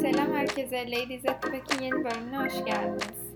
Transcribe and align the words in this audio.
Selam 0.00 0.32
herkese. 0.32 0.90
Ladies 0.90 1.28
at 1.28 1.42
the 1.42 1.52
Back'in 1.52 1.82
yeni 1.82 2.04
bölümüne 2.04 2.38
hoş 2.38 2.64
geldiniz. 2.64 3.28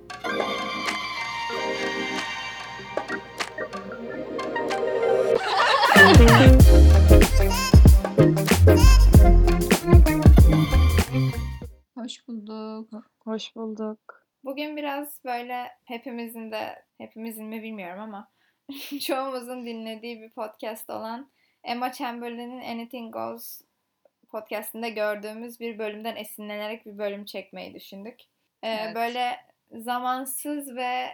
Hoş 11.94 12.28
bulduk. 12.28 12.90
Hoş 13.24 13.56
bulduk. 13.56 13.98
Bugün 14.44 14.76
biraz 14.76 15.24
böyle 15.24 15.68
hepimizin 15.84 16.52
de, 16.52 16.84
hepimizin 16.98 17.46
mi 17.46 17.62
bilmiyorum 17.62 18.00
ama 18.00 18.28
çoğumuzun 19.06 19.66
dinlediği 19.66 20.20
bir 20.20 20.30
podcast 20.30 20.90
olan 20.90 21.30
Emma 21.64 21.92
Chamberlain'in 21.92 22.60
Anything 22.60 23.14
Goes 23.14 23.60
podcastinde 24.32 24.90
gördüğümüz 24.90 25.60
bir 25.60 25.78
bölümden 25.78 26.16
esinlenerek 26.16 26.86
bir 26.86 26.98
bölüm 26.98 27.24
çekmeyi 27.24 27.74
düşündük. 27.74 28.20
Ee, 28.62 28.68
Evet. 28.68 28.94
Böyle 28.94 29.36
zamansız 29.72 30.76
ve 30.76 31.08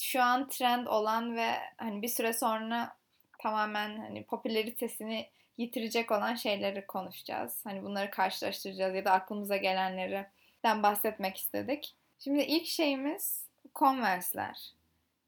şu 0.00 0.22
an 0.22 0.48
trend 0.48 0.86
olan 0.86 1.36
ve 1.36 1.50
hani 1.76 2.02
bir 2.02 2.08
süre 2.08 2.32
sonra 2.32 2.96
tamamen 3.38 3.96
hani 3.96 4.24
popülaritesini 4.24 5.28
yitirecek 5.58 6.10
olan 6.10 6.34
şeyleri 6.34 6.86
konuşacağız. 6.86 7.60
Hani 7.64 7.82
bunları 7.82 8.10
karşılaştıracağız 8.10 8.94
ya 8.94 9.04
da 9.04 9.12
aklımıza 9.12 9.56
gelenlerden 9.56 10.82
bahsetmek 10.82 11.36
istedik. 11.36 11.94
Şimdi 12.18 12.42
ilk 12.42 12.66
şeyimiz 12.66 13.46
Converse'ler. 13.74 14.72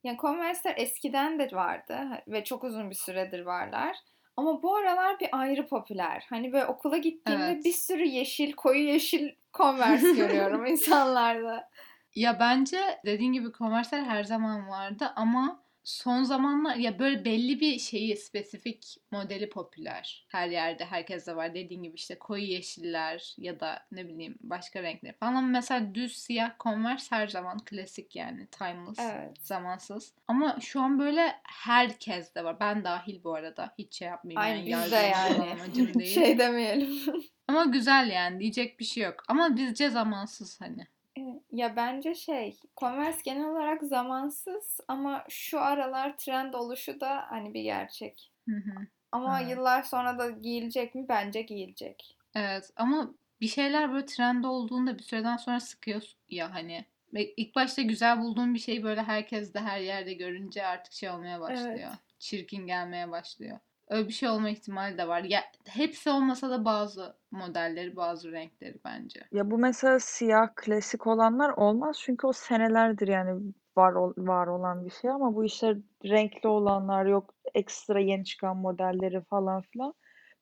Yani 0.05 0.19
Converse'ler 0.19 0.75
eskiden 0.77 1.39
de 1.39 1.53
vardı 1.53 2.23
ve 2.29 2.45
çok 2.45 2.65
uzun 2.65 2.91
bir 2.91 2.95
süredir 2.95 3.41
varlar. 3.41 3.97
Ama 4.37 4.63
bu 4.63 4.77
aralar 4.77 5.21
bir 5.21 5.29
ayrı 5.33 5.67
popüler. 5.67 6.27
Hani 6.31 6.53
böyle 6.53 6.67
okula 6.67 6.97
gittiğimde 6.97 7.45
Evet. 7.45 7.65
bir 7.65 7.73
sürü 7.73 8.05
yeşil, 8.05 8.53
koyu 8.53 8.85
yeşil 8.89 9.31
Converse 9.55 10.13
görüyorum 10.13 10.67
insanlarda. 10.73 11.69
Ya 12.15 12.41
bence 12.41 13.01
dediğin 13.07 13.33
gibi 13.33 13.53
Converse'ler 13.59 14.03
her 14.05 14.25
zaman 14.25 14.69
vardı 14.69 15.13
ama 15.17 15.63
son 15.85 16.23
zamanlar 16.23 16.77
ya 16.77 16.99
böyle 16.99 17.25
belli 17.25 17.61
bir 17.61 17.79
şeyi 17.79 18.17
spesifik 18.17 18.97
modeli 19.11 19.49
popüler. 19.49 20.27
Her 20.29 20.49
yerde 20.49 20.85
herkeste 20.85 21.37
var. 21.37 21.55
Dediğin 21.55 21.83
gibi 21.83 21.95
işte 21.95 22.19
koyu 22.19 22.45
yeşiller 22.45 23.35
ya 23.39 23.61
da 23.61 23.87
ne 23.93 24.09
bileyim 24.09 24.39
başka 24.41 24.83
renkler 24.83 25.15
falan. 25.19 25.35
Ama 25.35 25.41
mesela 25.41 25.95
düz 25.95 26.17
siyah 26.17 26.59
Converse 26.61 27.17
her 27.17 27.29
zaman 27.29 27.59
klasik 27.65 28.17
yani 28.17 28.47
timeless. 28.47 28.99
Evet. 28.99 29.39
Zamansız. 29.41 30.15
Ama 30.29 30.61
şu 30.61 30.81
an 30.81 30.99
böyle 30.99 31.33
herkes 31.45 32.35
de 32.35 32.45
var. 32.45 32.61
Ben 32.61 32.85
dahil 32.85 33.25
bu 33.25 33.35
arada. 33.35 33.75
Hiç 33.79 33.95
şey 33.95 34.09
yapmayayım. 34.09 34.43
Aynı 34.43 34.69
yani, 34.69 34.85
biz 34.85 34.93
de 34.93 34.97
yani. 34.97 36.07
şey 36.15 36.39
demeyelim. 36.39 37.23
Ama 37.49 37.65
güzel 37.65 38.11
yani. 38.11 38.41
Diyecek 38.41 38.81
bir 38.81 38.85
şey 38.85 39.05
yok. 39.05 39.25
Ama 39.29 39.57
bizce 39.57 39.91
zamansız 39.91 40.61
hani. 40.61 40.87
Evet, 41.17 41.43
Ya 41.53 41.77
bence 41.77 42.15
şey, 42.15 42.57
Converse 42.77 43.21
genel 43.25 43.45
olarak 43.45 43.83
zamansız 43.83 44.81
ama 44.89 45.25
şu 45.29 45.61
aralar 45.61 46.19
trend 46.19 46.55
oluşu 46.55 47.01
da 47.01 47.25
hani 47.29 47.55
bir 47.55 47.63
gerçek. 47.63 48.33
Hı 48.49 48.57
hı. 48.57 48.87
Ama 49.13 49.41
Evet. 49.41 49.51
yıllar 49.51 49.83
sonra 49.83 50.19
da 50.19 50.31
giyilecek 50.31 50.95
mi? 50.95 51.07
Bence 51.09 51.43
giyilecek. 51.43 52.17
Evet 52.35 52.71
ama 52.77 53.15
bir 53.41 53.49
şeyler 53.49 53.93
böyle 53.93 54.07
trend 54.07 54.45
olduğunda 54.45 54.99
bir 54.99 55.03
süreden 55.03 55.37
sonra 55.37 55.61
sıkıyor 55.61 56.03
ya 56.29 56.55
hani. 56.55 56.85
İlk 57.13 57.55
başta 57.55 57.83
güzel 57.83 58.21
bulduğun 58.21 58.55
bir 58.55 58.59
şeyi 58.59 58.83
böyle 58.83 59.03
herkes 59.03 59.55
de 59.55 59.61
her 59.61 59.81
yerde 59.81 60.15
görünce 60.15 60.67
artık 60.67 60.93
şey 60.93 61.11
olmaya 61.11 61.41
başlıyor. 61.41 61.79
Evet. 61.79 61.99
Çirkin 62.19 62.67
gelmeye 62.67 63.11
başlıyor. 63.11 63.59
Öyle 63.93 64.09
bir 64.09 64.13
şey 64.13 64.29
olma 64.29 64.51
ihtimali 64.51 64.99
de 64.99 65.09
var. 65.09 65.23
Ya 65.23 65.41
hepsi 65.67 66.11
olmasa 66.11 66.51
da 66.51 66.65
bazı 66.65 67.17
modelleri, 67.31 67.97
bazı 67.97 68.33
renkleri 68.33 68.79
bence. 68.85 69.21
Ya 69.33 69.51
bu 69.51 69.59
mesela 69.59 69.99
siyah 69.99 70.49
klasik 70.57 71.07
olanlar 71.07 71.51
olmaz 71.51 71.97
çünkü 72.01 72.27
o 72.27 72.33
senelerdir 72.33 73.09
yani 73.09 73.53
var 73.77 73.93
ol- 73.93 74.15
var 74.17 74.47
olan 74.47 74.85
bir 74.85 74.91
şey 74.91 75.11
ama 75.11 75.35
bu 75.35 75.45
işte 75.45 75.77
renkli 76.05 76.49
olanlar 76.49 77.07
yok 77.07 77.35
ekstra 77.55 78.01
yeni 78.01 78.25
çıkan 78.25 78.57
modelleri 78.57 79.21
falan 79.21 79.63
filan. 79.63 79.95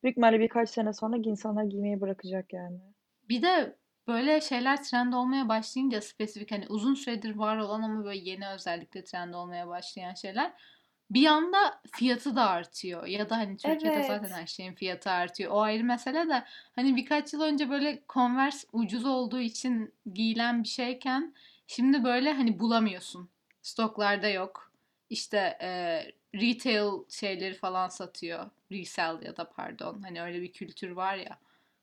Büyük 0.03 0.13
ihtimalle 0.13 0.39
birkaç 0.39 0.69
sene 0.69 0.93
sonra 0.93 1.17
insanlar 1.17 1.63
giymeyi 1.63 2.01
bırakacak 2.01 2.53
yani. 2.53 2.77
Bir 3.29 3.41
de 3.41 3.77
böyle 4.07 4.41
şeyler 4.41 4.83
trend 4.83 5.13
olmaya 5.13 5.49
başlayınca 5.49 6.01
spesifik 6.01 6.51
hani 6.51 6.65
uzun 6.69 6.93
süredir 6.93 7.35
var 7.35 7.57
olan 7.57 7.81
ama 7.81 8.05
böyle 8.05 8.29
yeni 8.29 8.47
özellikle 8.49 9.03
trend 9.03 9.33
olmaya 9.33 9.67
başlayan 9.67 10.13
şeyler 10.13 10.53
bir 11.13 11.25
anda 11.27 11.81
fiyatı 11.91 12.35
da 12.35 12.49
artıyor. 12.49 13.05
Ya 13.05 13.29
da 13.29 13.37
hani 13.37 13.57
Türkiye'de 13.57 14.03
zaten 14.03 14.23
Evet. 14.27 14.31
her 14.31 14.47
şeyin 14.47 14.73
fiyatı 14.73 15.09
artıyor. 15.11 15.51
O 15.51 15.61
ayrı 15.61 15.83
mesele 15.83 16.29
de 16.29 16.43
hani 16.75 16.95
birkaç 16.95 17.33
yıl 17.33 17.41
önce 17.41 17.69
böyle 17.69 18.03
Converse 18.09 18.67
ucuz 18.73 19.05
olduğu 19.05 19.39
için 19.39 19.93
giyilen 20.13 20.63
bir 20.63 20.67
şeyken 20.67 21.33
şimdi 21.67 22.03
böyle 22.03 22.33
hani 22.33 22.59
bulamıyorsun. 22.59 23.29
Stoklarda 23.61 24.27
yok. 24.27 24.71
İşte 25.09 25.57
e, 25.61 25.69
retail 26.35 26.91
şeyleri 27.09 27.53
falan 27.53 27.87
satıyor. 27.89 28.49
Resell 28.71 29.21
ya 29.21 29.37
da 29.37 29.49
pardon. 29.49 30.01
Hani 30.01 30.21
öyle 30.21 30.41
bir 30.41 30.51
kültür 30.51 30.91
var 30.91 31.15
ya. 31.15 31.37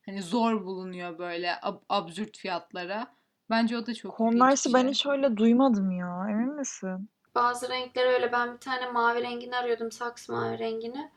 Hani 0.07 0.23
zor 0.23 0.65
bulunuyor 0.65 1.19
böyle 1.19 1.49
ab- 1.51 1.83
absürt 1.89 2.39
fiyatlara. 2.39 3.15
Bence 3.51 3.77
o 3.77 3.87
da 3.87 3.95
çok 3.95 4.13
ilginç 4.21 4.25
bir 4.31 4.31
Converse'i 4.41 4.73
ben 4.75 4.83
şey. 4.83 4.91
hiç 4.91 5.07
öyle 5.07 5.37
duymadım 5.37 5.91
ya. 5.91 6.27
Emin 6.31 6.55
misin? 6.55 7.09
Bazı 7.39 7.69
renkler 7.69 8.07
öyle. 8.07 8.33
Ben 8.33 8.55
bir 8.55 8.59
tane 8.59 8.91
mavi 8.91 9.23
rengini 9.23 9.57
arıyordum. 9.57 9.93
Saks 9.93 10.29
mavi 10.29 10.59
rengini. 10.59 11.11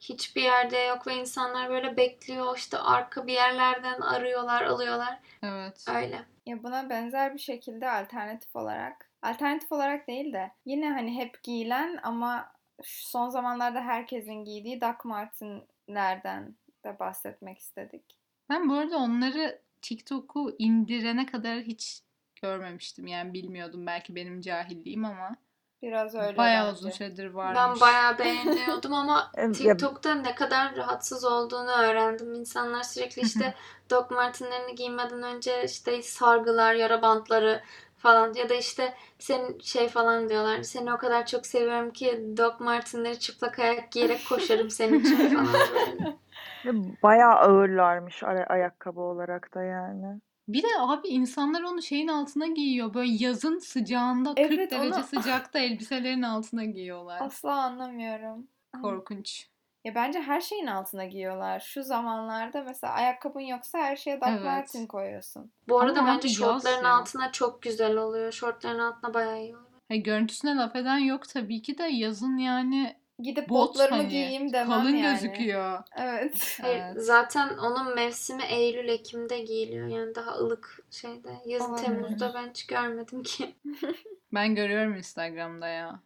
Hiçbir 0.00 0.42
yerde 0.42 0.78
yok 0.78 1.06
ve 1.06 1.14
insanlar 1.14 1.70
böyle 1.70 1.96
bekliyor. 1.96 2.56
işte 2.56 2.78
arka 2.78 3.26
bir 3.26 3.32
yerlerden 3.32 4.00
arıyorlar, 4.00 4.62
alıyorlar. 4.62 5.18
Evet. 5.42 5.84
Öyle. 5.88 6.24
Ya 6.46 6.62
buna 6.62 6.90
benzer 6.90 7.34
bir 7.34 7.38
şekilde 7.38 7.90
alternatif 7.90 8.56
olarak, 8.56 9.10
alternatif 9.22 9.72
olarak 9.72 10.08
değil 10.08 10.32
de 10.32 10.50
yine 10.66 10.92
hani 10.92 11.16
hep 11.16 11.42
giyilen 11.42 12.00
ama 12.02 12.52
şu 12.82 13.08
son 13.08 13.28
zamanlarda 13.28 13.80
herkesin 13.80 14.44
giydiği 14.44 14.80
Doc 14.80 15.04
Martens'lerden 15.04 16.54
de 16.84 16.98
bahsetmek 16.98 17.58
istedik. 17.58 18.18
Ben 18.48 18.68
bu 18.68 18.74
arada 18.74 18.96
onları 18.96 19.60
TikTok'u 19.82 20.56
indirene 20.58 21.26
kadar 21.26 21.60
hiç 21.60 22.02
görmemiştim. 22.42 23.06
Yani 23.06 23.34
bilmiyordum. 23.34 23.86
Belki 23.86 24.14
benim 24.14 24.40
cahilliğim 24.40 25.04
ama 25.04 25.36
Biraz 25.82 26.14
öyle 26.14 26.38
bayağı 26.38 26.66
bence. 26.66 26.78
uzun 26.78 26.90
süredir 26.90 27.24
Ben 27.24 27.34
varmış. 27.34 27.80
bayağı 27.80 28.18
beğeniyordum 28.18 28.94
ama 28.94 29.30
TikTok'ta 29.52 30.14
ne 30.14 30.34
kadar 30.34 30.76
rahatsız 30.76 31.24
olduğunu 31.24 31.70
öğrendim. 31.70 32.34
İnsanlar 32.34 32.82
sürekli 32.82 33.22
işte 33.22 33.54
Doc 33.90 34.10
Martens'lerini 34.10 34.74
giymeden 34.74 35.22
önce 35.22 35.64
işte 35.64 36.02
sargılar, 36.02 36.74
yara 36.74 37.02
bantları 37.02 37.62
falan 37.98 38.34
ya 38.34 38.48
da 38.48 38.54
işte 38.54 38.94
senin 39.18 39.58
şey 39.58 39.88
falan 39.88 40.28
diyorlar. 40.28 40.62
Seni 40.62 40.94
o 40.94 40.98
kadar 40.98 41.26
çok 41.26 41.46
seviyorum 41.46 41.90
ki 41.92 42.24
Doc 42.36 42.54
Martens'leri 42.60 43.18
çıplak 43.18 43.58
ayak 43.58 43.92
giyerek 43.92 44.20
koşarım 44.28 44.70
senin 44.70 45.00
için 45.00 45.16
falan 45.16 45.46
böyle. 45.72 46.16
Ve 46.64 46.70
bayağı 47.02 47.32
ağırlarmış 47.34 48.22
ara- 48.22 48.46
ayakkabı 48.46 49.00
olarak 49.00 49.54
da 49.54 49.62
yani. 49.62 50.20
Bir 50.48 50.62
de 50.62 50.66
abi 50.78 51.08
insanlar 51.08 51.62
onu 51.62 51.82
şeyin 51.82 52.08
altına 52.08 52.46
giyiyor. 52.46 52.94
Böyle 52.94 53.12
yazın 53.24 53.58
sıcağında 53.58 54.34
40 54.34 54.38
Evet, 54.52 54.70
derece 54.70 54.94
onu- 54.94 55.04
sıcakta 55.04 55.58
elbiselerin 55.58 56.22
altına 56.22 56.64
giyiyorlar. 56.64 57.20
Asla 57.20 57.52
anlamıyorum. 57.52 58.46
Korkunç. 58.82 59.46
Ya 59.84 59.94
bence 59.94 60.20
her 60.20 60.40
şeyin 60.40 60.66
altına 60.66 61.04
giyiyorlar. 61.04 61.60
Şu 61.60 61.82
zamanlarda 61.82 62.62
mesela 62.62 62.92
ayakkabın 62.92 63.40
yoksa 63.40 63.78
her 63.78 63.96
şeye 63.96 64.20
Evet. 64.26 64.44
Marten 64.44 64.86
koyuyorsun. 64.86 65.50
Bu 65.68 65.80
arada 65.80 66.00
Ama 66.00 66.08
bence 66.14 66.28
yaz 66.28 66.36
şortların 66.36 66.84
ya. 66.84 66.94
altına 66.94 67.32
çok 67.32 67.62
güzel 67.62 67.96
oluyor. 67.96 68.32
Şortların 68.32 68.78
altına 68.78 69.14
bayağı 69.14 69.40
iyi 69.42 69.56
oluyor. 69.56 69.70
Hayır, 69.88 70.04
görüntüsüne 70.04 70.56
laf 70.56 70.76
eden 70.76 70.98
yok 70.98 71.28
tabii 71.28 71.62
ki 71.62 71.78
de 71.78 71.82
yazın 71.84 72.36
yani 72.36 72.96
Gidip 73.22 73.48
bot 73.48 73.68
botlarımı 73.68 73.96
hani 73.96 74.08
giyeyim 74.08 74.52
demem 74.52 74.68
kalın 74.68 74.96
yani. 74.96 75.20
gözüküyor. 75.20 75.82
Evet. 75.96 76.58
Hayır, 76.62 76.82
Evet. 76.84 77.02
zaten 77.02 77.58
onun 77.58 77.94
mevsimi 77.94 78.42
Eylül 78.42 78.88
Ekim'de 78.88 79.38
giyiliyor. 79.40 79.86
Yani 79.86 80.14
daha 80.14 80.30
ılık 80.30 80.84
şeyde. 80.90 81.32
Yazın 81.46 81.70
Olabilir. 81.70 81.86
Temmuz'da 81.86 82.34
ben 82.34 82.48
hiç 82.50 82.66
görmedim 82.66 83.22
ki. 83.22 83.54
Ben 84.32 84.54
görüyorum 84.54 84.96
Instagram'da 84.96 85.68
ya. 85.68 86.00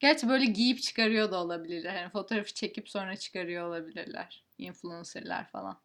Gerçi 0.00 0.28
böyle 0.28 0.44
giyip 0.44 0.82
çıkarıyor 0.82 1.32
da 1.32 1.42
olabilirler. 1.42 1.96
Hani 1.96 2.10
fotoğrafı 2.10 2.54
çekip 2.54 2.88
sonra 2.88 3.16
çıkarıyor 3.16 3.68
olabilirler. 3.68 4.44
Influencerlar 4.58 5.48
falan. 5.48 5.76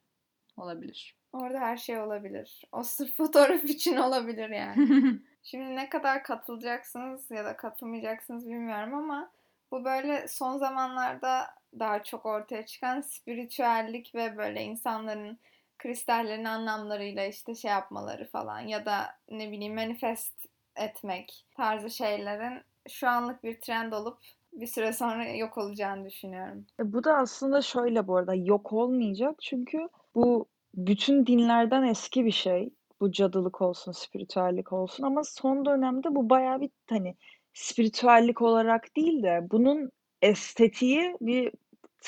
Olabilir. 0.57 1.15
Orada 1.33 1.59
her 1.59 1.77
şey 1.77 1.99
olabilir. 1.99 2.63
O 2.71 2.83
sırf 2.83 3.17
fotoğraf 3.17 3.63
için 3.63 3.97
olabilir 3.97 4.49
yani. 4.49 5.19
Şimdi 5.43 5.75
ne 5.75 5.89
kadar 5.89 6.23
katılacaksınız 6.23 7.31
ya 7.31 7.45
da 7.45 7.57
katılmayacaksınız 7.57 8.45
bilmiyorum 8.45 8.93
ama 8.93 9.31
bu 9.73 9.85
böyle 9.85 10.27
son 10.27 10.57
zamanlarda 10.57 11.45
daha 11.79 12.03
çok 12.03 12.25
ortaya 12.25 12.65
çıkan 12.65 13.01
spiritüellik 13.01 14.15
ve 14.15 14.37
böyle 14.37 14.63
insanların 14.63 15.39
kristallerin 15.77 16.45
anlamlarıyla 16.45 17.25
işte 17.25 17.55
şey 17.55 17.71
yapmaları 17.71 18.27
falan 18.27 18.59
ya 18.59 18.85
da 18.85 19.05
ne 19.31 19.51
bileyim 19.51 19.75
manifest 19.75 20.33
etmek 20.75 21.45
tarzı 21.57 21.89
şeylerin 21.89 22.61
şu 22.89 23.07
anlık 23.07 23.43
bir 23.43 23.61
trend 23.61 23.91
olup 23.93 24.17
bir 24.53 24.67
süre 24.67 24.93
sonra 24.93 25.25
yok 25.25 25.57
olacağını 25.57 26.05
düşünüyorum. 26.05 26.65
E, 26.79 26.93
bu 26.93 27.03
da 27.03 27.17
aslında 27.17 27.61
şöyle 27.61 28.07
bu 28.07 28.15
arada 28.17 28.33
yok 28.33 28.73
olmayacak 28.73 29.35
çünkü 29.41 29.89
bu 30.15 30.45
bütün 30.75 31.25
dinlerden 31.25 31.83
eski 31.83 32.25
bir 32.25 32.31
şey. 32.31 32.69
Bu 33.01 33.11
cadılık 33.11 33.61
olsun, 33.61 33.91
spiritüellik 33.91 34.73
olsun 34.73 35.03
ama 35.03 35.23
son 35.23 35.65
dönemde 35.65 36.15
bu 36.15 36.29
bayağı 36.29 36.61
bir 36.61 36.69
hani 36.89 37.15
spiritüellik 37.53 38.41
olarak 38.41 38.95
değil 38.95 39.23
de 39.23 39.47
bunun 39.51 39.91
estetiği 40.21 41.17
bir 41.21 41.51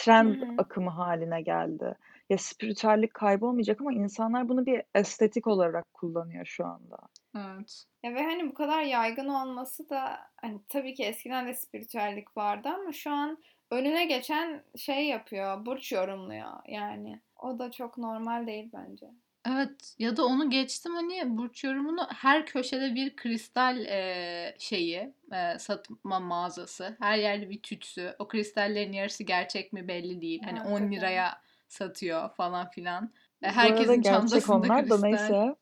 Hı 0.07 0.13
trend 0.13 0.35
hı. 0.35 0.45
akımı 0.57 0.89
haline 0.89 1.41
geldi. 1.41 1.95
Ya 2.29 2.37
spiritüellik 2.37 3.13
kaybolmayacak 3.13 3.81
ama 3.81 3.93
insanlar 3.93 4.49
bunu 4.49 4.65
bir 4.65 4.83
estetik 4.95 5.47
olarak 5.47 5.93
kullanıyor 5.93 6.45
şu 6.45 6.65
anda. 6.65 6.97
Evet. 7.37 7.85
Ya 8.03 8.13
ve 8.15 8.23
hani 8.23 8.49
bu 8.49 8.53
kadar 8.53 8.81
yaygın 8.81 9.27
olması 9.27 9.89
da 9.89 10.19
hani 10.41 10.61
tabii 10.69 10.93
ki 10.93 11.03
eskiden 11.03 11.47
de 11.47 11.53
spiritüellik 11.53 12.37
vardı 12.37 12.69
ama 12.69 12.91
şu 12.91 13.11
an 13.11 13.37
önüne 13.71 14.05
geçen 14.05 14.63
şey 14.77 15.07
yapıyor, 15.07 15.65
burç 15.65 15.91
yorumluyor 15.91 16.51
yani. 16.67 17.21
O 17.35 17.59
da 17.59 17.71
çok 17.71 17.97
normal 17.97 18.47
değil 18.47 18.69
bence. 18.73 19.05
Evet 19.47 19.95
ya 19.99 20.17
da 20.17 20.25
onu 20.25 20.49
geçtim 20.49 20.95
hani 20.95 21.37
burç 21.37 21.63
yorumunu 21.63 22.07
her 22.09 22.45
köşede 22.45 22.95
bir 22.95 23.15
kristal 23.15 23.85
e, 23.85 24.55
şeyi 24.59 25.13
e, 25.33 25.59
satma 25.59 26.19
mağazası. 26.19 26.95
Her 26.99 27.17
yerde 27.17 27.49
bir 27.49 27.61
tütsü. 27.61 28.15
O 28.19 28.27
kristallerin 28.27 28.93
yarısı 28.93 29.23
gerçek 29.23 29.73
mi 29.73 29.87
belli 29.87 30.21
değil. 30.21 30.41
Hani 30.45 30.61
10 30.61 30.63
Hakikaten. 30.63 30.91
liraya 30.91 31.41
satıyor 31.67 32.29
falan 32.35 32.69
filan. 32.69 33.03
E, 33.41 33.45
Bu 33.45 33.47
arada 33.47 33.61
herkesin 33.61 34.01
gerçek 34.01 34.03
çantasında 34.03 34.57
onlar 34.57 34.89
da 34.89 34.95
kristal. 35.01 35.01
neyse. 35.01 35.55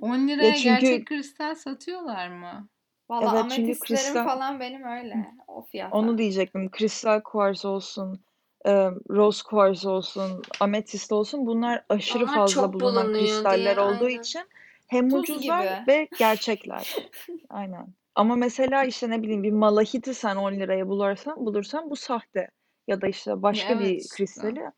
10 0.00 0.18
liraya 0.28 0.46
Ya 0.48 0.54
çünkü 0.54 0.64
gerçek 0.64 1.06
kristal 1.06 1.54
satıyorlar 1.54 2.28
mı? 2.28 2.68
Valla 3.10 3.24
evet 3.24 3.50
çünkü 3.50 3.62
ametistlerim 3.62 4.02
kristal 4.02 4.24
falan 4.24 4.60
benim 4.60 4.84
öyle. 4.84 5.26
O 5.48 5.54
onu 5.54 5.66
fiyata. 5.66 6.18
diyecektim. 6.18 6.70
Kristal 6.70 7.20
kuars 7.20 7.64
olsun, 7.64 8.20
e, 8.66 8.72
rose 9.10 9.42
kuars 9.42 9.86
olsun, 9.86 10.42
ametist 10.60 11.12
olsun 11.12 11.46
bunlar 11.46 11.84
aşırı 11.88 12.24
Onlar 12.24 12.34
fazla 12.34 12.62
çok 12.62 12.72
bulunan 12.74 12.94
bulunuyor 13.04 13.18
kristaller 13.26 13.76
diye 13.76 13.86
olduğu 13.86 14.06
aynen. 14.06 14.20
için 14.20 14.42
hem 14.86 15.10
Tuz 15.10 15.20
ucuzlar 15.20 15.62
gibi. 15.62 15.86
ve 15.88 16.08
gerçekler. 16.18 16.96
Aynen. 17.50 17.86
Ama 18.14 18.36
mesela 18.36 18.84
işte 18.84 19.10
ne 19.10 19.22
bileyim 19.22 19.42
bir 19.42 19.50
malahiti 19.52 20.14
sen 20.14 20.36
10 20.36 20.52
liraya 20.52 20.88
bulursan 20.88 21.36
bulursan 21.46 21.90
bu 21.90 21.96
sahte. 21.96 22.48
Ya 22.88 23.00
da 23.00 23.06
işte 23.08 23.30
Ya 23.30 23.42
başka 23.42 23.72
evet 23.72 23.80
bir 23.80 23.94
işte. 23.96 24.16
kristali. 24.16 24.70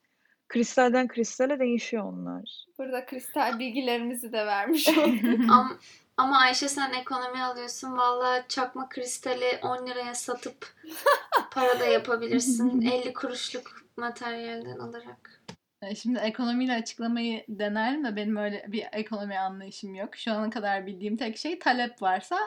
Kristalden 0.49 1.09
kristale 1.09 1.59
değişiyor 1.59 2.05
onlar. 2.05 2.65
Burada 2.79 3.07
kristal 3.07 3.59
bilgilerimizi 3.59 4.33
de 4.33 4.47
vermiş 4.47 4.89
olduk. 4.99 5.41
Ama, 5.51 5.79
ama 6.17 6.39
Ayşe 6.39 6.69
sen 6.69 6.93
ekonomi 6.93 7.43
alıyorsun. 7.43 7.97
Vallahi 7.97 8.45
çakma 8.49 8.89
kristali 8.89 9.59
10 9.63 9.87
liraya 9.87 10.15
satıp 10.15 10.75
para 11.51 11.81
da 11.81 11.87
yapabilirsin. 11.87 12.81
50 12.81 13.13
kuruşluk 13.13 13.87
materyalden 13.97 14.79
alarak. 14.79 15.43
E, 15.83 15.95
Şimdi 15.95 16.19
ekonomiyle 16.19 16.73
açıklamayı 16.75 17.45
denerim 17.49 18.05
de 18.05 18.17
benim 18.17 18.37
öyle 18.37 18.65
bir 18.69 18.87
ekonomi 18.93 19.39
anlayışım 19.39 19.95
yok. 19.95 20.17
Şu 20.17 20.33
ana 20.33 20.51
kadar 20.51 20.87
bildiğim 20.87 21.17
tek 21.17 21.39
şey 21.39 21.59
talep 21.59 22.03
varsa 22.03 22.39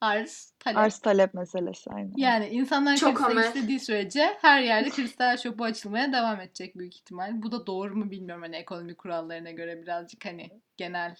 arz, 0.00 0.52
talep. 0.58 0.78
Arz 0.78 0.98
talep 0.98 1.34
meselesi 1.34 1.90
aynen. 1.90 2.12
Yani 2.16 2.48
insanlar 2.48 2.96
Çok 2.96 3.16
kristal 3.16 3.30
amel. 3.30 3.44
istediği 3.44 3.80
sürece 3.80 4.36
her 4.40 4.62
yerde 4.62 4.90
kristal 4.90 5.36
şopu 5.36 5.64
açılmaya 5.64 6.12
devam 6.12 6.40
edecek 6.40 6.78
büyük 6.78 6.96
ihtimal. 6.96 7.42
Bu 7.42 7.52
da 7.52 7.66
doğru 7.66 7.96
mu 7.96 8.10
bilmiyorum 8.10 8.42
hani 8.42 8.56
ekonomi 8.56 8.94
kurallarına 8.94 9.50
göre 9.50 9.82
birazcık 9.82 10.24
hani 10.24 10.50
genel 10.76 11.16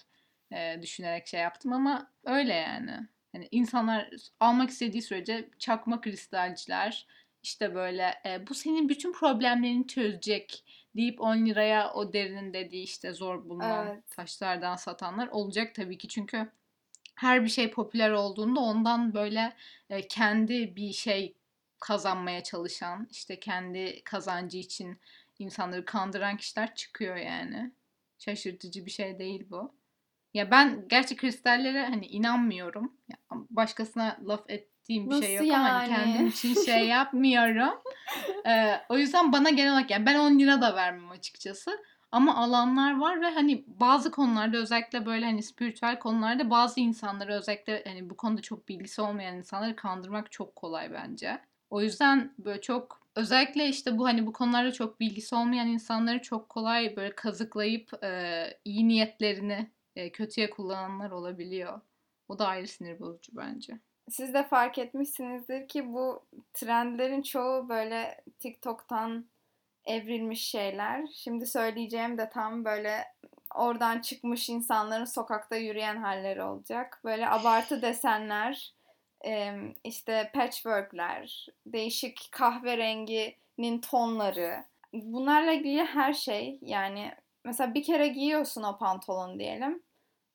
e, 0.51 0.81
düşünerek 0.81 1.27
şey 1.27 1.39
yaptım 1.39 1.73
ama 1.73 2.11
öyle 2.25 2.53
yani. 2.53 3.07
Hani 3.31 3.47
insanlar 3.51 4.09
almak 4.39 4.69
istediği 4.69 5.01
sürece 5.01 5.49
çakma 5.59 6.01
kristalciler 6.01 7.07
işte 7.43 7.75
böyle 7.75 8.13
e, 8.25 8.47
bu 8.47 8.53
senin 8.53 8.89
bütün 8.89 9.13
problemlerini 9.13 9.87
çözecek 9.87 10.63
deyip 10.95 11.21
10 11.21 11.45
liraya 11.45 11.93
o 11.93 12.13
derinin 12.13 12.53
dediği 12.53 12.83
işte 12.83 13.13
zor 13.13 13.49
bulunan 13.49 13.87
Evet. 13.87 14.03
taşlardan 14.09 14.75
satanlar 14.75 15.27
olacak 15.27 15.75
tabii 15.75 15.97
ki 15.97 16.07
çünkü 16.07 16.49
her 17.15 17.43
bir 17.43 17.49
şey 17.49 17.71
popüler 17.71 18.11
olduğunda 18.11 18.59
ondan 18.59 19.13
böyle 19.13 19.53
e, 19.89 20.07
kendi 20.07 20.75
bir 20.75 20.93
şey 20.93 21.33
kazanmaya 21.79 22.43
çalışan, 22.43 23.07
işte 23.11 23.39
kendi 23.39 24.03
kazancı 24.03 24.57
için 24.57 24.99
insanları 25.39 25.85
kandıran 25.85 26.37
kişiler 26.37 26.75
çıkıyor 26.75 27.15
yani. 27.15 27.71
Şaşırtıcı 28.19 28.85
bir 28.85 28.91
şey 28.91 29.19
değil 29.19 29.45
bu. 29.49 29.71
Ya 30.33 30.51
ben 30.51 30.85
gerçi 30.87 31.15
kristallere 31.15 31.85
hani 31.85 32.05
inanmıyorum. 32.05 32.93
Ya 33.09 33.17
başkasına 33.49 34.17
laf 34.27 34.49
ettiğim 34.49 35.09
bir 35.09 35.25
şey 35.25 35.35
Nasıl 35.35 35.45
yok 35.45 35.55
ama 35.55 35.69
hani 35.69 35.91
yani? 35.91 36.13
kendim 36.13 36.27
için 36.27 36.53
şey 36.65 36.87
yapmıyorum. 36.87 37.79
Ee, 38.47 38.81
o 38.89 38.97
yüzden 38.97 39.31
bana 39.31 39.49
genel 39.49 39.73
olarak 39.73 39.91
yani 39.91 40.05
ben 40.05 40.19
10 40.19 40.39
lira 40.39 40.61
da 40.61 40.75
vermem 40.75 41.11
açıkçası. 41.11 41.71
Ama 42.11 42.35
alanlar 42.35 42.99
var 42.99 43.21
ve 43.21 43.29
hani 43.29 43.63
bazı 43.67 44.11
konularda 44.11 44.57
özellikle 44.57 45.05
böyle 45.05 45.25
hani 45.25 45.43
spiritüel 45.43 45.99
konularda 45.99 46.49
bazı 46.49 46.79
insanları 46.79 47.33
özellikle 47.33 47.83
hani 47.87 48.09
bu 48.09 48.17
konuda 48.17 48.41
çok 48.41 48.69
bilgisi 48.69 49.01
olmayan 49.01 49.37
insanları 49.37 49.75
kandırmak 49.75 50.31
çok 50.31 50.55
kolay 50.55 50.93
bence. 50.93 51.41
O 51.69 51.81
yüzden 51.81 52.33
böyle 52.37 52.61
çok 52.61 53.01
özellikle 53.15 53.67
işte 53.67 53.97
bu 53.97 54.07
hani 54.07 54.27
bu 54.27 54.33
konularda 54.33 54.71
çok 54.71 54.99
bilgisi 54.99 55.35
olmayan 55.35 55.67
insanları 55.67 56.21
çok 56.21 56.49
kolay 56.49 56.95
böyle 56.95 57.15
kazıklayıp 57.15 58.03
e, 58.03 58.43
iyi 58.65 58.87
niyetlerini 58.87 59.71
e, 59.99 60.11
kötüye 60.11 60.49
kullananlar 60.49 61.11
olabiliyor. 61.11 61.81
O 62.27 62.39
da 62.39 62.47
ayrı 62.47 62.67
sinir 62.67 62.99
bozucu 62.99 63.31
bence. 63.35 63.79
Siz 64.09 64.33
de 64.33 64.43
fark 64.43 64.77
etmişsinizdir 64.77 65.67
ki 65.67 65.93
bu 65.93 66.25
trendlerin 66.53 67.21
çoğu 67.21 67.69
böyle 67.69 68.21
TikTok'tan 68.39 69.25
evrilmiş 69.85 70.47
şeyler. 70.47 71.07
Şimdi 71.13 71.45
söyleyeceğim 71.45 72.17
de 72.17 72.29
tam 72.29 72.65
böyle 72.65 73.05
oradan 73.55 73.99
çıkmış 73.99 74.49
insanların 74.49 75.05
sokakta 75.05 75.55
yürüyen 75.55 75.97
halleri 75.97 76.43
olacak. 76.43 77.01
Böyle 77.03 77.29
abartı 77.29 77.81
desenler, 77.81 78.73
işte 79.83 80.31
patchworkler, 80.33 81.47
değişik 81.65 82.27
kahverenginin 82.31 83.81
tonları. 83.81 84.63
Bunlarla 84.93 85.51
ilgili 85.51 85.83
her 85.83 86.13
şey 86.13 86.59
yani 86.61 87.11
mesela 87.45 87.73
bir 87.73 87.83
kere 87.83 88.07
giyiyorsun 88.07 88.63
o 88.63 88.77
pantolonu 88.77 89.39
diyelim. 89.39 89.83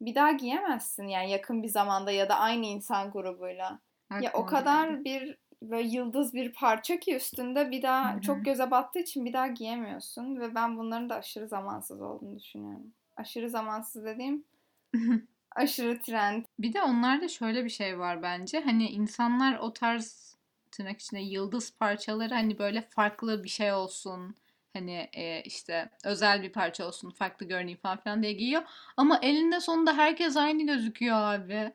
Bir 0.05 0.15
daha 0.15 0.33
giyemezsin 0.33 1.07
yani 1.07 1.31
yakın 1.31 1.63
bir 1.63 1.69
zamanda 1.69 2.11
ya 2.11 2.29
da 2.29 2.39
aynı 2.39 2.67
insan 2.67 3.11
grubuyla. 3.11 3.79
Ya 4.21 4.31
o 4.35 4.47
kadar 4.47 4.89
geldi. 4.89 5.05
bir 5.05 5.39
böyle 5.63 5.89
yıldız 5.89 6.35
bir 6.35 6.53
parça 6.53 7.01
ki 7.01 7.17
üstünde 7.17 7.71
bir 7.71 7.83
daha 7.83 8.13
Hı 8.13 8.17
hı. 8.17 8.21
çok 8.21 8.45
göze 8.45 8.71
battığı 8.71 8.99
için 8.99 9.25
bir 9.25 9.33
daha 9.33 9.47
giyemiyorsun 9.47 10.41
ve 10.41 10.55
ben 10.55 10.77
bunların 10.77 11.11
da 11.11 11.15
aşırı 11.15 11.49
zamansız 11.49 12.03
olduğunu 12.03 12.39
düşünüyorum. 12.39 12.93
Aşırı 13.17 13.51
zamansız 13.51 14.05
dediğim 14.05 14.45
aşırı 15.57 16.01
trend. 16.01 16.45
Bir 16.59 16.73
de 16.73 16.83
onlarda 16.83 17.29
şöyle 17.29 17.65
bir 17.65 17.71
şey 17.71 17.99
var 17.99 18.23
bence. 18.23 18.61
Hani 18.61 18.89
insanlar 18.89 19.59
o 19.59 19.73
tarz 19.73 20.37
tırnak 20.71 21.01
içinde 21.01 21.21
yıldız 21.21 21.77
parçaları 21.77 22.35
hani 22.35 22.59
böyle 22.59 22.83
farklı 22.83 23.45
bir 23.45 23.49
şey 23.49 23.73
olsun. 23.73 24.37
Hani 24.75 25.09
e, 25.13 25.43
işte 25.43 25.91
özel 26.05 26.43
bir 26.43 26.53
parça 26.53 26.87
olsun, 26.87 27.11
farklı 27.11 27.47
görüneyim 27.47 27.79
falan 27.79 28.01
filan 28.01 28.23
diye 28.23 28.33
giyiyor. 28.33 28.63
Ama 28.97 29.19
elinde 29.23 29.61
sonunda 29.61 29.97
herkes 29.97 30.37
aynı 30.37 30.67
gözüküyor 30.67 31.17
abi. 31.17 31.73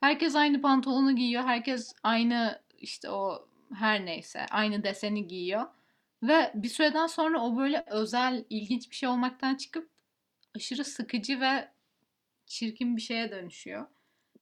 Herkes 0.00 0.36
aynı 0.36 0.62
pantolonu 0.62 1.16
giyiyor. 1.16 1.42
Herkes 1.42 1.92
aynı 2.02 2.62
işte 2.78 3.10
o 3.10 3.48
her 3.74 4.06
neyse 4.06 4.46
aynı 4.50 4.84
deseni 4.84 5.28
giyiyor. 5.28 5.66
Ve 6.22 6.52
bir 6.54 6.68
süreden 6.68 7.06
sonra 7.06 7.42
o 7.42 7.56
böyle 7.56 7.84
özel, 7.90 8.44
ilginç 8.50 8.90
bir 8.90 8.96
şey 8.96 9.08
olmaktan 9.08 9.54
çıkıp 9.54 9.90
aşırı 10.56 10.84
sıkıcı 10.84 11.40
ve 11.40 11.68
çirkin 12.46 12.96
bir 12.96 13.02
şeye 13.02 13.30
dönüşüyor. 13.30 13.86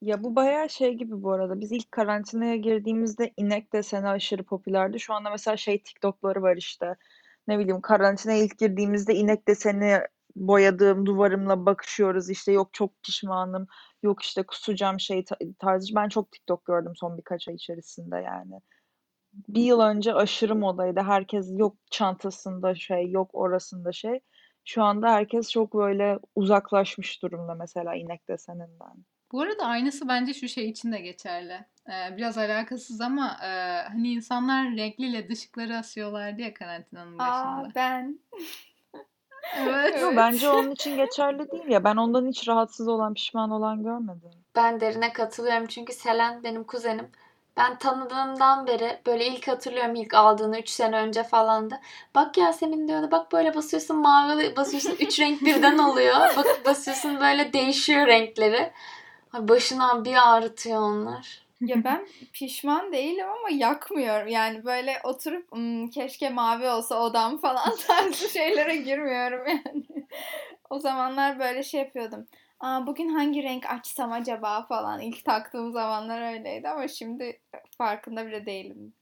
Ya 0.01 0.23
bu 0.23 0.35
bayağı 0.35 0.69
şey 0.69 0.93
gibi 0.93 1.23
bu 1.23 1.31
arada. 1.31 1.59
Biz 1.59 1.71
ilk 1.71 1.91
karantinaya 1.91 2.55
girdiğimizde 2.55 3.33
inek 3.37 3.73
deseni 3.73 4.07
aşırı 4.07 4.43
popülerdi. 4.43 4.99
Şu 4.99 5.13
anda 5.13 5.29
mesela 5.29 5.57
şey 5.57 5.83
TikTok'ları 5.83 6.41
var 6.41 6.57
işte. 6.57 6.95
Ne 7.49 7.59
bileyim 7.59 7.81
karantinaya 7.81 8.43
ilk 8.43 8.59
girdiğimizde 8.59 9.15
inek 9.15 9.47
deseni 9.47 9.99
boyadığım 10.35 11.05
duvarımla 11.05 11.65
bakışıyoruz. 11.65 12.29
İşte 12.29 12.51
yok 12.51 12.73
çok 12.73 13.03
pişmanım. 13.03 13.67
Yok 14.03 14.23
işte 14.23 14.43
kusacağım 14.43 14.99
şey 14.99 15.25
ta- 15.25 15.37
tarzı. 15.59 15.95
Ben 15.95 16.09
çok 16.09 16.31
TikTok 16.31 16.65
gördüm 16.65 16.93
son 16.95 17.17
birkaç 17.17 17.47
ay 17.47 17.55
içerisinde 17.55 18.17
yani. 18.17 18.61
Bir 19.33 19.61
yıl 19.63 19.79
önce 19.79 20.13
aşırı 20.13 20.55
modaydı. 20.55 20.99
Herkes 21.01 21.47
yok 21.57 21.77
çantasında 21.91 22.75
şey, 22.75 23.11
yok 23.11 23.29
orasında 23.33 23.91
şey. 23.91 24.19
Şu 24.65 24.83
anda 24.83 25.13
herkes 25.13 25.51
çok 25.51 25.73
böyle 25.73 26.19
uzaklaşmış 26.35 27.23
durumda 27.23 27.55
mesela 27.55 27.95
inek 27.95 28.27
deseninden. 28.29 29.05
Bu 29.31 29.41
arada 29.41 29.65
aynısı 29.65 30.07
bence 30.07 30.33
şu 30.33 30.47
şey 30.47 30.69
için 30.69 30.91
de 30.91 30.99
geçerli. 30.99 31.65
Ee, 31.89 32.17
biraz 32.17 32.37
alakasız 32.37 33.01
ama 33.01 33.37
e, 33.43 33.47
hani 33.87 34.11
insanlar 34.13 34.77
renkli 34.77 35.13
led 35.13 35.29
ışıkları 35.29 35.77
asıyorlardı 35.77 36.41
ya 36.41 36.53
karantinanın 36.53 37.19
Aa 37.19 37.19
başında. 37.19 37.71
ben. 37.75 38.19
Evet. 39.57 40.01
Yo, 40.01 40.11
bence 40.15 40.49
onun 40.49 40.71
için 40.71 40.97
geçerli 40.97 41.51
değil 41.51 41.67
ya. 41.67 41.83
Ben 41.83 41.95
ondan 41.95 42.27
hiç 42.27 42.47
rahatsız 42.47 42.87
olan, 42.87 43.13
pişman 43.13 43.51
olan 43.51 43.83
görmedim. 43.83 44.31
Ben 44.55 44.79
derine 44.79 45.13
katılıyorum 45.13 45.67
çünkü 45.67 45.93
Selen 45.93 46.43
benim 46.43 46.63
kuzenim. 46.63 47.07
Ben 47.57 47.77
tanıdığımdan 47.77 48.67
beri 48.67 48.99
böyle 49.05 49.27
ilk 49.27 49.47
hatırlıyorum 49.47 49.95
ilk 49.95 50.13
aldığını 50.13 50.59
3 50.59 50.69
sene 50.69 50.95
önce 50.97 51.23
falandı. 51.23 51.79
Bak 52.15 52.37
Yasemin 52.37 52.87
diyordu 52.87 53.07
bak 53.11 53.31
böyle 53.31 53.55
basıyorsun 53.55 53.97
mavi 53.97 54.55
basıyorsun 54.55 54.95
3 54.99 55.19
renk 55.19 55.41
birden 55.41 55.77
oluyor. 55.77 56.15
Bak 56.37 56.45
basıyorsun 56.65 57.19
böyle 57.19 57.53
değişiyor 57.53 58.07
renkleri. 58.07 58.71
Ay 59.33 59.47
başına 59.47 60.05
bir 60.05 60.29
ağrıtıyor 60.29 60.81
onlar. 60.81 61.41
Ya 61.61 61.75
ben 61.83 62.07
pişman 62.33 62.91
değilim 62.93 63.27
ama 63.29 63.49
yakmıyorum. 63.49 64.27
Yani 64.27 64.65
böyle 64.65 64.99
oturup 65.03 65.51
"Hmm, 65.51 65.87
keşke 65.89 66.29
mavi 66.29 66.67
olsa 66.69 67.01
odam 67.03 67.37
falan 67.37 67.75
tarzı 67.87 68.29
şeylere 68.29 68.75
girmiyorum 68.75 69.47
yani. 69.47 70.07
O 70.69 70.79
zamanlar 70.79 71.39
böyle 71.39 71.63
şey 71.63 71.79
yapıyordum. 71.81 72.27
Aa, 72.59 72.87
bugün 72.87 73.09
hangi 73.09 73.43
renk 73.43 73.65
açsam 73.69 74.11
acaba 74.11 74.65
falan. 74.65 75.01
İlk 75.01 75.25
taktığım 75.25 75.71
zamanlar 75.71 76.33
öyleydi 76.33 76.69
ama 76.69 76.87
şimdi 76.87 77.41
farkında 77.77 78.27
bile 78.27 78.45
değilim. 78.45 78.93